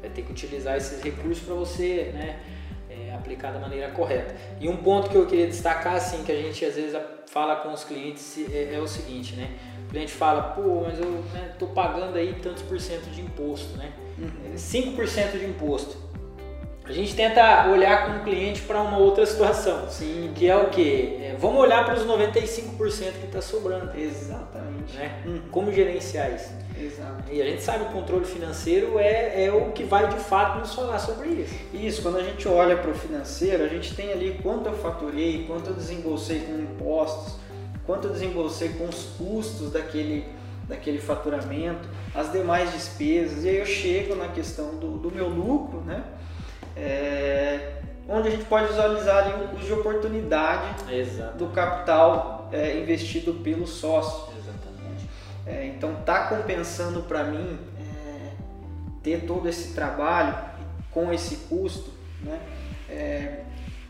Vai 0.00 0.10
ter 0.10 0.22
que 0.22 0.32
utilizar 0.32 0.76
esses 0.76 1.02
recursos 1.02 1.44
para 1.44 1.54
você 1.54 2.12
né, 2.14 2.40
é, 2.88 3.14
aplicar 3.14 3.52
da 3.52 3.58
maneira 3.58 3.90
correta. 3.90 4.34
E 4.60 4.68
um 4.68 4.78
ponto 4.78 5.10
que 5.10 5.16
eu 5.16 5.26
queria 5.26 5.46
destacar, 5.46 5.96
assim, 5.96 6.24
que 6.24 6.32
a 6.32 6.36
gente 6.36 6.64
às 6.64 6.74
vezes 6.74 6.98
fala 7.26 7.56
com 7.56 7.72
os 7.72 7.84
clientes 7.84 8.38
é, 8.50 8.74
é 8.74 8.80
o 8.80 8.86
seguinte, 8.86 9.34
né? 9.34 9.50
Cliente 9.94 10.12
fala, 10.12 10.42
pô, 10.42 10.82
mas 10.82 10.98
eu 10.98 11.08
né, 11.32 11.52
pagando 11.72 12.16
aí 12.16 12.34
tantos 12.42 12.64
por 12.64 12.80
cento 12.80 13.08
de 13.10 13.20
imposto, 13.20 13.78
né? 13.78 13.92
Uhum. 14.18 14.54
5% 14.56 15.38
de 15.38 15.44
imposto. 15.44 15.96
A 16.84 16.90
gente 16.90 17.14
tenta 17.14 17.70
olhar 17.70 18.06
com 18.06 18.18
o 18.18 18.24
cliente 18.24 18.60
para 18.62 18.80
uma 18.80 18.98
outra 18.98 19.24
situação. 19.24 19.88
Sim. 19.88 20.32
Que 20.34 20.50
é 20.50 20.56
o 20.56 20.68
quê? 20.68 21.18
É, 21.20 21.36
vamos 21.38 21.60
olhar 21.60 21.84
para 21.84 21.94
os 21.94 22.04
95% 22.04 23.12
que 23.20 23.26
está 23.26 23.40
sobrando. 23.40 23.96
Exatamente. 23.96 24.96
Né? 24.96 25.22
Hum. 25.24 25.40
Como 25.52 25.72
gerenciar 25.72 26.34
isso? 26.34 26.52
Exato. 26.76 27.32
E 27.32 27.40
a 27.40 27.44
gente 27.44 27.62
sabe 27.62 27.84
que 27.84 27.90
o 27.90 27.92
controle 27.92 28.24
financeiro 28.24 28.98
é, 28.98 29.44
é 29.44 29.52
o 29.52 29.70
que 29.70 29.84
vai 29.84 30.08
de 30.08 30.18
fato 30.18 30.58
nos 30.58 30.74
falar 30.74 30.98
sobre 30.98 31.28
isso. 31.28 31.54
Isso, 31.72 32.02
quando 32.02 32.18
a 32.18 32.22
gente 32.24 32.48
olha 32.48 32.76
para 32.76 32.90
o 32.90 32.94
financeiro, 32.94 33.62
a 33.62 33.68
gente 33.68 33.94
tem 33.94 34.10
ali 34.10 34.40
quanto 34.42 34.68
eu 34.68 34.74
faturei, 34.74 35.44
quanto 35.46 35.70
eu 35.70 35.74
desembolsei 35.74 36.40
com 36.40 36.58
impostos, 36.58 37.43
quanto 37.86 38.08
eu 38.08 38.12
desembolsei 38.12 38.70
com 38.70 38.88
os 38.88 39.04
custos 39.16 39.72
daquele, 39.72 40.26
daquele 40.68 40.98
faturamento, 40.98 41.88
as 42.14 42.32
demais 42.32 42.72
despesas, 42.72 43.44
e 43.44 43.48
aí 43.48 43.56
eu 43.58 43.66
chego 43.66 44.14
na 44.14 44.28
questão 44.28 44.76
do, 44.76 44.98
do 44.98 45.10
meu 45.10 45.28
lucro, 45.28 45.80
né? 45.80 46.04
é, 46.76 47.80
onde 48.08 48.28
a 48.28 48.30
gente 48.30 48.44
pode 48.44 48.68
visualizar 48.68 49.24
ali 49.24 49.44
o 49.44 49.48
custo 49.48 49.66
de 49.66 49.72
oportunidade 49.72 50.92
Exato. 50.92 51.38
do 51.38 51.46
capital 51.48 52.48
é, 52.52 52.78
investido 52.80 53.34
pelo 53.34 53.66
sócio. 53.66 54.32
Exatamente. 54.36 55.08
É, 55.46 55.66
então 55.66 55.94
tá 56.04 56.26
compensando 56.28 57.02
para 57.02 57.24
mim 57.24 57.58
é, 57.78 58.30
ter 59.02 59.24
todo 59.26 59.48
esse 59.48 59.74
trabalho 59.74 60.36
com 60.90 61.12
esse 61.12 61.36
custo, 61.48 61.90
né? 62.22 62.40
É, 62.88 63.40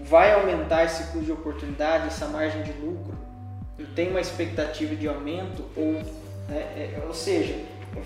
vai 0.01 0.33
aumentar 0.33 0.85
esse 0.85 1.05
custo 1.05 1.27
de 1.27 1.33
oportunidade, 1.33 2.07
essa 2.07 2.27
margem 2.27 2.63
de 2.63 2.73
lucro? 2.73 3.14
Tenho 3.95 4.11
uma 4.11 4.21
expectativa 4.21 4.95
de 4.95 5.09
aumento 5.09 5.65
ou, 5.77 5.93
né, 6.49 6.61
é, 6.77 7.03
ou 7.07 7.15
seja, 7.15 7.57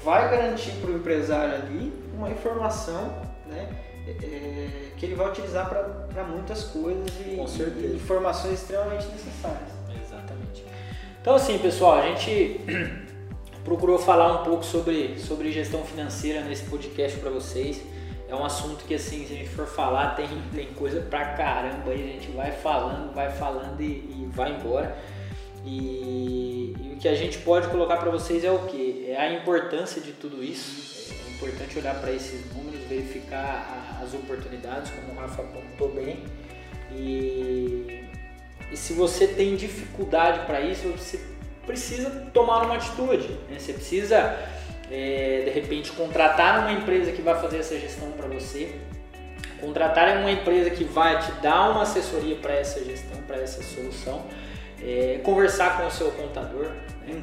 vai 0.02 0.30
garantir 0.30 0.72
para 0.80 0.90
o 0.90 0.96
empresário 0.96 1.54
ali 1.54 1.92
uma 2.14 2.30
informação, 2.30 3.12
né? 3.46 3.68
é, 4.22 4.90
que 4.96 5.06
ele 5.06 5.14
vai 5.14 5.28
utilizar 5.28 5.68
para 5.68 6.24
muitas 6.24 6.64
coisas 6.64 7.10
e, 7.20 7.34
e, 7.34 7.94
informações 7.94 8.54
extremamente 8.54 9.06
necessárias. 9.06 9.70
Exatamente. 10.02 10.64
Então 11.20 11.34
assim, 11.34 11.58
pessoal, 11.58 11.98
a 11.98 12.02
gente 12.02 12.60
procurou 13.64 13.98
falar 13.98 14.40
um 14.40 14.44
pouco 14.44 14.64
sobre, 14.64 15.18
sobre 15.18 15.52
gestão 15.52 15.82
financeira 15.84 16.42
nesse 16.42 16.64
podcast 16.64 17.18
para 17.18 17.30
vocês. 17.30 17.82
É 18.28 18.34
um 18.34 18.44
assunto 18.44 18.84
que 18.84 18.94
assim, 18.94 19.26
se 19.26 19.32
a 19.32 19.36
gente 19.36 19.48
for 19.48 19.66
falar, 19.66 20.14
tem, 20.14 20.28
tem 20.54 20.66
coisa 20.74 21.00
pra 21.00 21.32
caramba 21.32 21.90
aí, 21.90 22.02
a 22.02 22.12
gente 22.12 22.30
vai 22.30 22.52
falando, 22.52 23.14
vai 23.14 23.30
falando 23.30 23.80
e, 23.80 23.84
e 23.84 24.30
vai 24.32 24.52
embora. 24.52 24.96
E, 25.64 26.74
e, 26.80 26.92
o 26.94 26.96
que 26.98 27.08
a 27.08 27.14
gente 27.14 27.38
pode 27.38 27.68
colocar 27.68 27.96
para 27.96 28.10
vocês 28.10 28.44
é 28.44 28.50
o 28.50 28.60
que? 28.66 29.06
É 29.08 29.20
a 29.20 29.32
importância 29.32 30.00
de 30.00 30.12
tudo 30.12 30.42
isso. 30.42 31.12
É 31.26 31.30
importante 31.34 31.78
olhar 31.78 31.94
para 32.00 32.12
esses 32.12 32.52
números, 32.54 32.80
verificar 32.88 34.00
as 34.02 34.14
oportunidades, 34.14 34.90
como 34.90 35.12
o 35.12 35.20
Rafa 35.20 35.42
apontou 35.42 35.90
bem. 35.90 36.24
E, 36.92 38.04
e 38.70 38.76
se 38.76 38.92
você 38.92 39.26
tem 39.26 39.56
dificuldade 39.56 40.46
para 40.46 40.60
isso, 40.60 40.88
você 40.88 41.20
precisa 41.66 42.10
tomar 42.32 42.62
uma 42.62 42.76
atitude. 42.76 43.28
Né? 43.50 43.58
Você 43.58 43.74
precisa, 43.74 44.36
é, 44.90 45.42
de 45.44 45.50
repente, 45.50 45.92
contratar 45.92 46.60
uma 46.60 46.72
empresa 46.72 47.12
que 47.12 47.20
vai 47.20 47.38
fazer 47.40 47.58
essa 47.58 47.78
gestão 47.78 48.10
para 48.12 48.26
você. 48.26 48.74
Contratar 49.60 50.16
uma 50.18 50.30
empresa 50.30 50.70
que 50.70 50.84
vai 50.84 51.20
te 51.20 51.30
dar 51.42 51.70
uma 51.70 51.82
assessoria 51.82 52.36
para 52.36 52.54
essa 52.54 52.82
gestão, 52.84 53.20
para 53.26 53.36
essa 53.36 53.62
solução. 53.62 54.24
É, 54.82 55.20
conversar 55.24 55.78
com 55.78 55.86
o 55.86 55.90
seu 55.90 56.10
contador, 56.12 56.66
né? 57.06 57.14
uhum. 57.14 57.22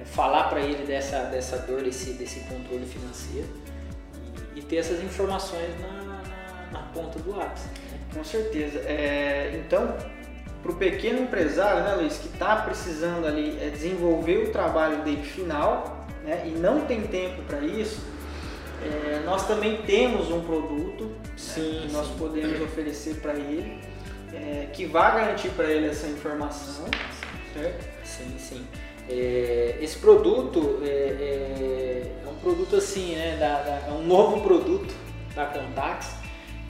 é, 0.00 0.04
falar 0.06 0.44
para 0.44 0.60
ele 0.60 0.84
dessa, 0.86 1.24
dessa 1.24 1.58
dor, 1.58 1.82
desse, 1.82 2.12
desse 2.12 2.40
controle 2.40 2.86
financeiro 2.86 3.48
e 4.54 4.62
ter 4.62 4.76
essas 4.76 5.02
informações 5.02 5.68
na, 5.80 6.02
na, 6.02 6.22
na 6.72 6.82
ponta 6.94 7.18
do 7.18 7.36
lápis. 7.36 7.64
Com 8.14 8.24
certeza. 8.24 8.78
É, 8.80 9.60
então, 9.64 9.94
para 10.62 10.72
o 10.72 10.76
pequeno 10.76 11.20
empresário, 11.20 11.82
né, 11.82 11.94
Luiz, 11.96 12.16
que 12.16 12.28
está 12.28 12.56
precisando 12.56 13.26
ali 13.26 13.58
é, 13.60 13.68
desenvolver 13.68 14.48
o 14.48 14.50
trabalho 14.50 15.02
dele 15.02 15.22
final 15.22 16.06
né, 16.24 16.44
e 16.46 16.50
não 16.58 16.80
tem 16.86 17.02
tempo 17.02 17.42
para 17.42 17.60
isso, 17.60 18.00
é, 18.82 19.22
nós 19.26 19.46
também 19.46 19.82
temos 19.82 20.30
um 20.30 20.40
produto 20.40 21.10
sim, 21.36 21.60
né, 21.60 21.80
que 21.82 21.92
nós 21.92 22.08
podemos 22.18 22.60
oferecer 22.62 23.16
para 23.16 23.34
ele, 23.34 23.78
é, 24.34 24.68
que 24.72 24.86
vai 24.86 25.14
garantir 25.20 25.48
para 25.50 25.70
ele 25.70 25.88
essa 25.88 26.06
informação, 26.06 26.86
certo? 27.52 27.84
Sim, 28.04 28.34
sim. 28.38 28.66
É, 29.08 29.78
esse 29.80 29.98
produto 29.98 30.80
é, 30.82 30.88
é, 30.88 32.12
é, 32.24 32.28
um 32.28 32.36
produto 32.36 32.76
assim, 32.76 33.14
né, 33.14 33.36
da, 33.38 33.62
da, 33.62 33.88
é 33.88 33.92
um 33.92 34.06
novo 34.06 34.40
produto 34.40 34.94
da 35.34 35.44
Contax 35.46 36.14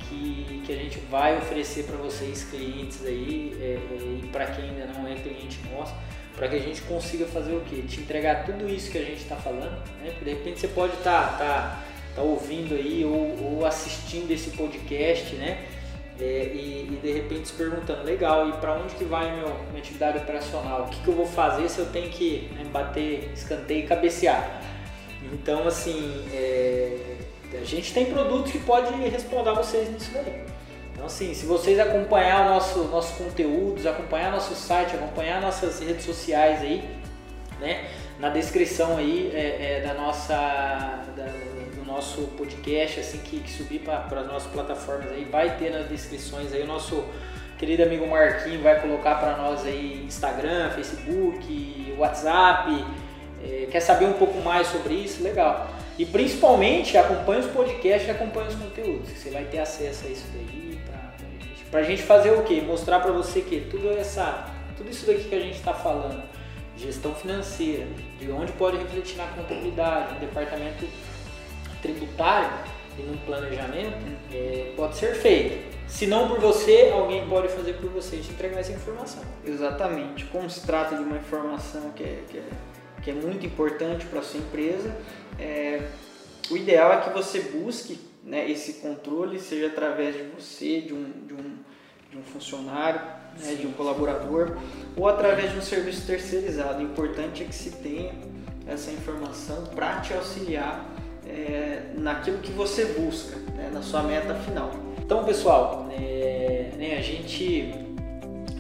que, 0.09 0.63
que 0.67 0.73
a 0.73 0.77
gente 0.77 0.99
vai 1.11 1.39
oferecer 1.39 1.85
para 1.85 1.97
vocês 1.97 2.45
clientes 2.45 3.05
aí 3.05 3.57
é, 3.61 3.65
é, 3.65 4.19
e 4.23 4.27
para 4.33 4.47
quem 4.47 4.71
ainda 4.71 4.87
não 4.87 5.07
é 5.07 5.15
cliente 5.15 5.61
nosso, 5.73 5.95
para 6.35 6.49
que 6.49 6.57
a 6.57 6.61
gente 6.61 6.83
consiga 6.83 7.27
fazer 7.27 7.55
o 7.55 7.61
que? 7.61 7.83
Te 7.83 8.01
entregar 8.01 8.45
tudo 8.45 8.69
isso 8.69 8.91
que 8.91 8.99
a 8.99 9.05
gente 9.05 9.23
está 9.23 9.37
falando, 9.37 9.79
né? 10.01 10.11
Porque 10.11 10.25
de 10.25 10.31
repente 10.31 10.61
você 10.61 10.69
pode 10.69 10.95
estar 10.95 11.39
tá, 11.39 11.39
tá, 11.39 11.85
tá 12.17 12.23
ouvindo 12.23 12.75
aí 12.75 13.05
ou, 13.05 13.59
ou 13.59 13.67
assistindo 13.67 14.31
esse 14.33 14.51
podcast, 14.51 15.37
né? 15.37 15.65
É, 16.21 16.53
e, 16.55 16.89
e, 16.93 16.99
de 17.03 17.13
repente 17.13 17.49
se 17.49 17.55
perguntando, 17.55 18.05
legal, 18.05 18.49
e 18.49 18.53
para 18.53 18.75
onde 18.75 18.95
que 18.95 19.05
vai 19.05 19.35
meu, 19.37 19.49
minha 19.71 19.79
atividade 19.79 20.19
operacional? 20.19 20.83
O 20.83 20.89
que, 20.89 21.01
que 21.03 21.09
eu 21.09 21.15
vou 21.15 21.27
fazer 21.27 21.69
se 21.69 21.81
eu 21.81 21.87
tenho 21.87 22.09
que 22.09 22.49
né, 22.55 22.65
bater 22.73 23.33
escanteio 23.35 23.85
e 23.85 23.87
cabecear? 23.87 24.63
Então, 25.33 25.67
assim, 25.67 26.25
é, 26.33 27.17
a 27.61 27.65
gente 27.65 27.93
tem 27.93 28.07
produtos 28.07 28.53
que 28.53 28.59
pode 28.61 28.95
responder 28.95 29.51
a 29.51 29.55
vocês 29.55 29.91
nisso 29.91 30.13
daí. 30.13 30.45
Então, 30.93 31.07
assim, 31.07 31.35
se 31.35 31.47
vocês 31.47 31.81
acompanhar 31.81 32.49
nosso, 32.49 32.85
nossos 32.85 33.17
conteúdos, 33.17 33.85
acompanhar 33.85 34.31
nosso 34.31 34.55
site, 34.55 34.95
acompanhar 34.95 35.41
nossas 35.41 35.81
redes 35.81 36.05
sociais 36.05 36.61
aí, 36.61 36.89
né, 37.61 37.91
na 38.21 38.29
descrição 38.29 38.97
aí 38.97 39.33
é, 39.35 39.79
é, 39.79 39.81
da 39.81 39.95
nossa... 39.95 40.35
Da, 41.17 41.27
nosso 41.87 42.23
podcast, 42.37 43.01
assim 43.01 43.19
que, 43.19 43.41
que 43.41 43.51
subir 43.51 43.81
para 43.81 44.21
as 44.21 44.27
nossas 44.27 44.51
plataformas 44.51 45.13
aí, 45.13 45.25
vai 45.25 45.57
ter 45.57 45.71
nas 45.71 45.89
descrições 45.89 46.53
aí 46.53 46.63
o 46.63 46.67
nosso 46.67 47.05
querido 47.59 47.83
amigo 47.83 48.07
Marquinho 48.07 48.61
vai 48.63 48.81
colocar 48.81 49.17
para 49.17 49.37
nós 49.37 49.65
aí 49.65 50.05
Instagram, 50.07 50.71
Facebook, 50.71 51.95
WhatsApp. 51.99 52.85
É, 53.43 53.67
quer 53.71 53.81
saber 53.81 54.07
um 54.07 54.15
pouco 54.15 54.41
mais 54.41 54.67
sobre 54.69 54.95
isso? 54.95 55.23
Legal. 55.23 55.69
E 55.99 56.05
principalmente 56.05 56.97
acompanhe 56.99 57.41
os 57.41 57.47
podcasts 57.47 58.11
acompanhe 58.11 58.49
os 58.49 58.55
conteúdos. 58.55 59.11
Você 59.11 59.31
vai 59.31 59.45
ter 59.45 59.59
acesso 59.59 60.07
a 60.07 60.11
isso 60.11 60.25
daí 60.33 60.55
para 61.75 61.81
a 61.81 61.85
gente 61.85 62.05
fazer 62.05 62.31
o 62.31 62.45
quê? 62.45 62.63
Mostrar 62.65 63.01
para 63.01 63.11
você 63.11 63.41
que 63.41 63.63
tudo 63.63 63.91
essa, 63.91 64.49
tudo 64.77 64.89
isso 64.89 65.05
daqui 65.07 65.25
que 65.25 65.35
a 65.35 65.41
gente 65.41 65.57
está 65.57 65.75
falando, 65.75 66.23
gestão 66.77 67.13
financeira, 67.13 67.85
de 68.17 68.31
onde 68.31 68.53
pode 68.53 68.77
refletir 68.77 69.17
na 69.17 69.27
contabilidade, 69.27 70.15
no 70.15 70.21
departamento 70.21 70.87
tributário 71.85 72.51
e 72.99 73.03
no 73.03 73.19
planejamento, 73.19 73.99
é, 74.33 74.73
pode 74.75 74.97
ser 74.97 75.15
feito. 75.15 75.75
Se 75.87 76.07
não 76.07 76.29
por 76.29 76.41
você, 76.41 76.91
alguém 76.93 77.29
pode 77.29 77.49
fazer 77.49 77.75
por 77.75 77.91
você 77.91 78.17
e 78.17 78.21
te 78.21 78.33
entregar 78.33 78.59
essa 78.59 78.73
informação. 78.73 79.23
Exatamente. 79.45 80.25
Como 80.27 80.49
se 80.49 80.65
trata 80.65 80.97
de 80.97 81.03
uma 81.03 81.17
informação 81.17 81.91
que 81.91 82.03
é, 82.03 82.23
que 82.29 82.39
é, 82.39 82.43
que 83.03 83.11
é 83.11 83.15
muito 83.15 83.45
importante 83.45 84.07
para 84.07 84.21
a 84.21 84.23
sua 84.23 84.41
empresa, 84.41 84.97
é, 85.39 85.83
o 86.51 86.57
ideal 86.57 86.93
é 86.93 87.01
que 87.03 87.11
você 87.11 87.41
busque 87.41 88.01
né, 88.23 88.51
esse 88.51 88.75
controle, 88.75 89.39
seja 89.39 89.67
através 89.67 90.17
de 90.17 90.23
você, 90.23 90.81
de 90.81 90.95
um, 90.95 91.11
de 91.27 91.35
um, 91.35 91.57
de 92.11 92.19
um 92.19 92.23
funcionário, 92.23 93.01
né, 93.41 93.55
de 93.55 93.67
um 93.67 93.73
colaborador, 93.73 94.57
ou 94.97 95.07
através 95.07 95.53
de 95.53 95.59
um 95.59 95.63
serviço 95.63 96.07
terceirizado. 96.07 96.79
O 96.79 96.83
importante 96.83 97.43
é 97.43 97.47
que 97.47 97.55
se 97.55 97.71
tenha 97.73 98.15
essa 98.67 98.91
informação 98.91 99.67
para 99.67 100.01
te 100.01 100.15
auxiliar 100.15 100.94
é, 101.27 101.83
naquilo 101.97 102.39
que 102.39 102.53
você 102.53 102.85
busca, 102.87 103.37
né, 103.55 103.71
na 103.73 103.83
sua 103.83 104.03
meta 104.03 104.35
final. 104.35 104.71
Então, 104.99 105.25
pessoal, 105.25 105.89
é, 105.93 106.71
né, 106.77 106.97
a 106.99 107.03
gente 107.03 107.75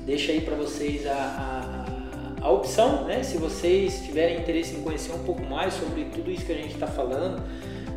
deixa 0.04 0.32
aí 0.32 0.40
para 0.40 0.54
vocês 0.54 1.06
a, 1.06 1.12
a, 2.40 2.46
a, 2.46 2.50
opção, 2.50 3.04
né, 3.04 3.22
se 3.22 3.38
vocês 3.38 4.02
tiverem 4.02 4.38
interesse 4.38 4.76
em 4.76 4.82
conhecer 4.82 5.12
um 5.12 5.24
pouco 5.24 5.42
mais 5.44 5.74
sobre 5.74 6.04
tudo 6.04 6.30
isso 6.30 6.44
que 6.44 6.52
a 6.52 6.56
gente 6.56 6.74
está 6.74 6.86
falando, 6.86 7.42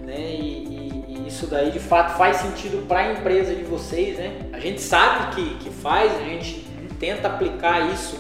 né, 0.06 0.36
e, 0.36 1.04
e, 1.08 1.28
isso 1.28 1.48
daí 1.48 1.72
de 1.72 1.80
fato 1.80 2.18
faz 2.18 2.38
sentido 2.38 2.88
para 2.88 3.00
a 3.00 3.14
empresa 3.14 3.54
de 3.54 3.64
vocês, 3.64 4.18
né? 4.18 4.48
A 4.54 4.60
gente 4.60 4.80
sabe 4.80 5.36
que, 5.36 5.56
que 5.56 5.70
faz, 5.70 6.16
a 6.16 6.24
gente 6.24 6.66
tenta 6.98 7.28
aplicar 7.28 7.92
isso 7.92 8.18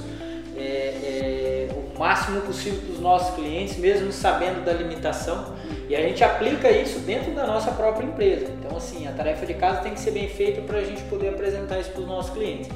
é, 0.57 0.59
é, 0.61 1.69
o 1.71 1.97
máximo 1.97 2.41
possível 2.41 2.79
para 2.81 2.91
os 2.91 2.99
nossos 2.99 3.35
clientes, 3.35 3.77
mesmo 3.77 4.11
sabendo 4.11 4.65
da 4.65 4.73
limitação, 4.73 5.55
e 5.89 5.95
a 5.95 6.01
gente 6.01 6.23
aplica 6.23 6.69
isso 6.69 6.99
dentro 6.99 7.33
da 7.33 7.47
nossa 7.47 7.71
própria 7.71 8.05
empresa. 8.05 8.47
Então, 8.59 8.75
assim, 8.75 9.07
a 9.07 9.11
tarefa 9.11 9.45
de 9.45 9.53
casa 9.53 9.81
tem 9.81 9.93
que 9.93 9.99
ser 9.99 10.11
bem 10.11 10.27
feita 10.27 10.61
para 10.61 10.79
a 10.79 10.83
gente 10.83 11.01
poder 11.03 11.29
apresentar 11.29 11.79
isso 11.79 11.91
para 11.91 12.01
os 12.01 12.07
nossos 12.07 12.33
clientes. 12.33 12.69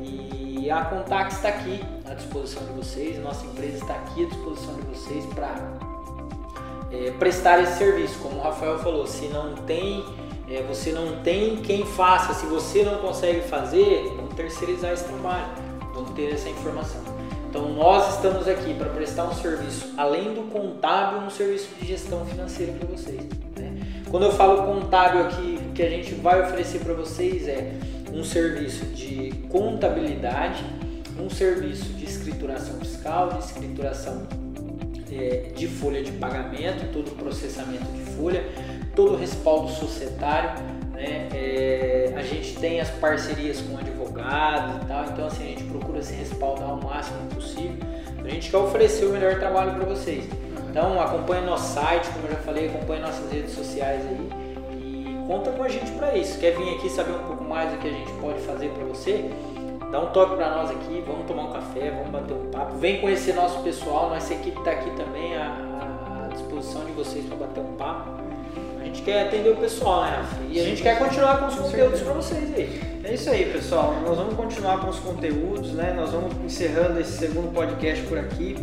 E 0.00 0.70
a 0.70 0.84
Contact 0.84 1.34
está 1.34 1.48
aqui 1.48 1.80
à 2.10 2.14
disposição 2.14 2.64
de 2.64 2.72
vocês, 2.72 3.18
nossa 3.18 3.44
empresa 3.44 3.78
está 3.78 3.94
aqui 3.94 4.24
à 4.24 4.28
disposição 4.28 4.74
de 4.76 4.82
vocês 4.86 5.24
para 5.26 5.54
é, 6.90 7.10
prestar 7.12 7.62
esse 7.62 7.78
serviço. 7.78 8.18
Como 8.20 8.36
o 8.36 8.42
Rafael 8.42 8.78
falou, 8.78 9.06
se 9.06 9.26
não 9.26 9.54
tem, 9.54 10.04
é, 10.48 10.62
você 10.62 10.90
não 10.90 11.20
tem 11.22 11.56
quem 11.56 11.84
faça, 11.84 12.32
se 12.32 12.46
você 12.46 12.82
não 12.82 12.96
consegue 12.98 13.42
fazer, 13.42 14.10
vamos 14.16 14.34
terceirizar 14.34 14.92
esse 14.92 15.04
trabalho, 15.04 15.46
vamos 15.92 16.10
ter 16.12 16.32
essa 16.32 16.48
informação. 16.48 17.17
Então 17.48 17.72
nós 17.72 18.16
estamos 18.16 18.46
aqui 18.46 18.74
para 18.74 18.90
prestar 18.90 19.24
um 19.24 19.34
serviço, 19.34 19.94
além 19.96 20.34
do 20.34 20.42
contábil, 20.50 21.20
um 21.20 21.30
serviço 21.30 21.68
de 21.80 21.86
gestão 21.86 22.24
financeira 22.26 22.72
para 22.74 22.86
vocês. 22.86 23.22
Né? 23.56 23.78
Quando 24.10 24.24
eu 24.24 24.32
falo 24.32 24.64
contábil 24.64 25.22
aqui, 25.22 25.58
o 25.70 25.72
que 25.72 25.82
a 25.82 25.88
gente 25.88 26.14
vai 26.14 26.42
oferecer 26.42 26.80
para 26.80 26.92
vocês 26.92 27.48
é 27.48 27.72
um 28.12 28.22
serviço 28.22 28.84
de 28.86 29.32
contabilidade, 29.48 30.62
um 31.18 31.30
serviço 31.30 31.84
de 31.94 32.04
escrituração 32.04 32.78
fiscal, 32.80 33.30
de 33.30 33.38
escrituração 33.38 34.26
é, 35.10 35.50
de 35.56 35.66
folha 35.66 36.02
de 36.02 36.12
pagamento, 36.12 36.92
todo 36.92 37.08
o 37.08 37.14
processamento 37.14 37.90
de 37.92 38.02
folha, 38.12 38.44
todo 38.94 39.14
o 39.14 39.16
respaldo 39.16 39.70
societário. 39.70 40.62
Né? 40.92 41.28
É, 41.32 42.12
a 42.14 42.22
gente 42.22 42.56
tem 42.58 42.78
as 42.78 42.90
parcerias 42.90 43.62
com 43.62 43.78
advogados 43.78 44.82
e 44.82 44.86
tal, 44.86 45.04
então 45.06 45.26
assim, 45.26 45.44
a 45.44 45.48
gente 45.48 45.64
procura 45.64 45.87
se 46.02 46.14
respaldar 46.14 46.74
o 46.74 46.84
máximo 46.84 47.18
possível. 47.34 47.76
A 48.24 48.28
gente 48.28 48.50
quer 48.50 48.56
oferecer 48.56 49.06
o 49.06 49.10
melhor 49.10 49.38
trabalho 49.38 49.74
para 49.74 49.84
vocês. 49.84 50.24
Então 50.70 51.00
acompanhe 51.00 51.44
nosso 51.44 51.74
site, 51.74 52.08
como 52.10 52.26
eu 52.26 52.32
já 52.32 52.38
falei, 52.38 52.68
acompanhe 52.68 53.00
nossas 53.00 53.30
redes 53.32 53.52
sociais 53.52 54.02
aí 54.06 54.30
e 54.72 55.26
conta 55.26 55.50
com 55.50 55.62
a 55.62 55.68
gente 55.68 55.90
para 55.92 56.16
isso. 56.16 56.38
Quer 56.38 56.56
vir 56.56 56.74
aqui 56.74 56.90
saber 56.90 57.12
um 57.12 57.24
pouco 57.24 57.44
mais 57.44 57.70
do 57.72 57.78
que 57.78 57.88
a 57.88 57.92
gente 57.92 58.12
pode 58.20 58.38
fazer 58.40 58.68
para 58.70 58.84
você? 58.84 59.30
Dá 59.90 60.00
um 60.00 60.08
toque 60.08 60.36
para 60.36 60.50
nós 60.50 60.70
aqui, 60.70 61.02
vamos 61.06 61.26
tomar 61.26 61.44
um 61.44 61.52
café, 61.52 61.90
vamos 61.90 62.10
bater 62.10 62.34
um 62.34 62.50
papo. 62.50 62.76
Vem 62.76 63.00
conhecer 63.00 63.34
nosso 63.34 63.62
pessoal, 63.62 64.10
nossa 64.10 64.34
equipe 64.34 64.58
está 64.58 64.72
aqui 64.72 64.90
também 64.90 65.34
à, 65.34 66.26
à 66.26 66.28
disposição 66.28 66.84
de 66.84 66.92
vocês 66.92 67.24
para 67.24 67.36
bater 67.38 67.60
um 67.60 67.72
papo. 67.72 68.27
A 68.80 68.84
gente 68.84 69.02
quer 69.02 69.26
atender 69.26 69.50
o 69.50 69.56
pessoal, 69.56 70.02
né, 70.02 70.16
Rafa? 70.16 70.36
E 70.50 70.60
a 70.60 70.64
gente 70.64 70.82
quer 70.82 70.98
continuar 70.98 71.38
com 71.38 71.46
os 71.46 71.54
conteúdos 71.54 72.00
para 72.00 72.12
vocês 72.12 72.54
aí. 72.54 72.80
É 73.04 73.14
isso 73.14 73.30
aí, 73.30 73.44
pessoal. 73.52 73.94
Nós 74.06 74.16
vamos 74.16 74.34
continuar 74.34 74.80
com 74.80 74.88
os 74.88 74.98
conteúdos, 74.98 75.72
né? 75.72 75.92
Nós 75.96 76.10
vamos 76.10 76.34
encerrando 76.44 77.00
esse 77.00 77.18
segundo 77.18 77.52
podcast 77.52 78.04
por 78.06 78.18
aqui. 78.18 78.56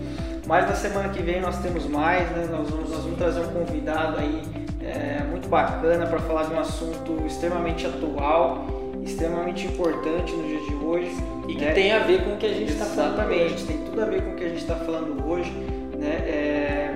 Mas 0.46 0.68
na 0.68 0.76
semana 0.76 1.10
que 1.10 1.22
vem 1.22 1.42
nós 1.42 1.58
temos 1.60 1.86
mais, 1.88 2.30
né? 2.32 2.48
Nós 2.52 2.70
vamos, 2.70 2.90
nós 2.90 3.02
vamos 3.02 3.18
trazer 3.18 3.40
um 3.42 3.48
convidado 3.48 4.20
aí 4.20 4.42
é, 4.82 5.24
muito 5.24 5.48
bacana 5.48 6.06
para 6.06 6.20
falar 6.20 6.44
de 6.44 6.54
um 6.54 6.60
assunto 6.60 7.26
extremamente 7.26 7.86
atual 7.88 8.86
extremamente 9.06 9.68
importante 9.68 10.34
no 10.34 10.48
dia 10.48 10.60
de 10.60 10.74
hoje. 10.76 11.12
E 11.48 11.56
que 11.56 11.64
né? 11.64 11.74
tem 11.74 11.92
a 11.94 12.00
ver 12.00 12.24
com 12.24 12.34
o 12.34 12.38
que 12.38 12.46
a 12.46 12.54
gente 12.54 12.72
está 12.72 12.86
falando. 12.86 13.14
Exatamente, 13.14 13.66
tem 13.66 13.78
tudo 13.78 14.02
a 14.02 14.06
ver 14.06 14.24
com 14.24 14.32
o 14.32 14.36
que 14.36 14.44
a 14.44 14.50
gente 14.50 14.62
está 14.62 14.76
falando 14.76 15.26
hoje. 15.28 15.52
Né? 15.98 16.16
É... 16.28 16.92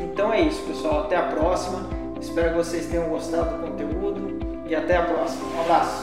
Então 0.00 0.32
é 0.32 0.40
isso, 0.40 0.62
pessoal. 0.62 1.04
Até 1.04 1.16
a 1.16 1.22
próxima. 1.22 1.97
Espero 2.20 2.50
que 2.50 2.56
vocês 2.56 2.86
tenham 2.86 3.08
gostado 3.08 3.56
do 3.56 3.66
conteúdo 3.66 4.38
e 4.66 4.74
até 4.74 4.96
a 4.96 5.02
próxima. 5.02 5.44
Um 5.56 5.60
abraço. 5.62 5.96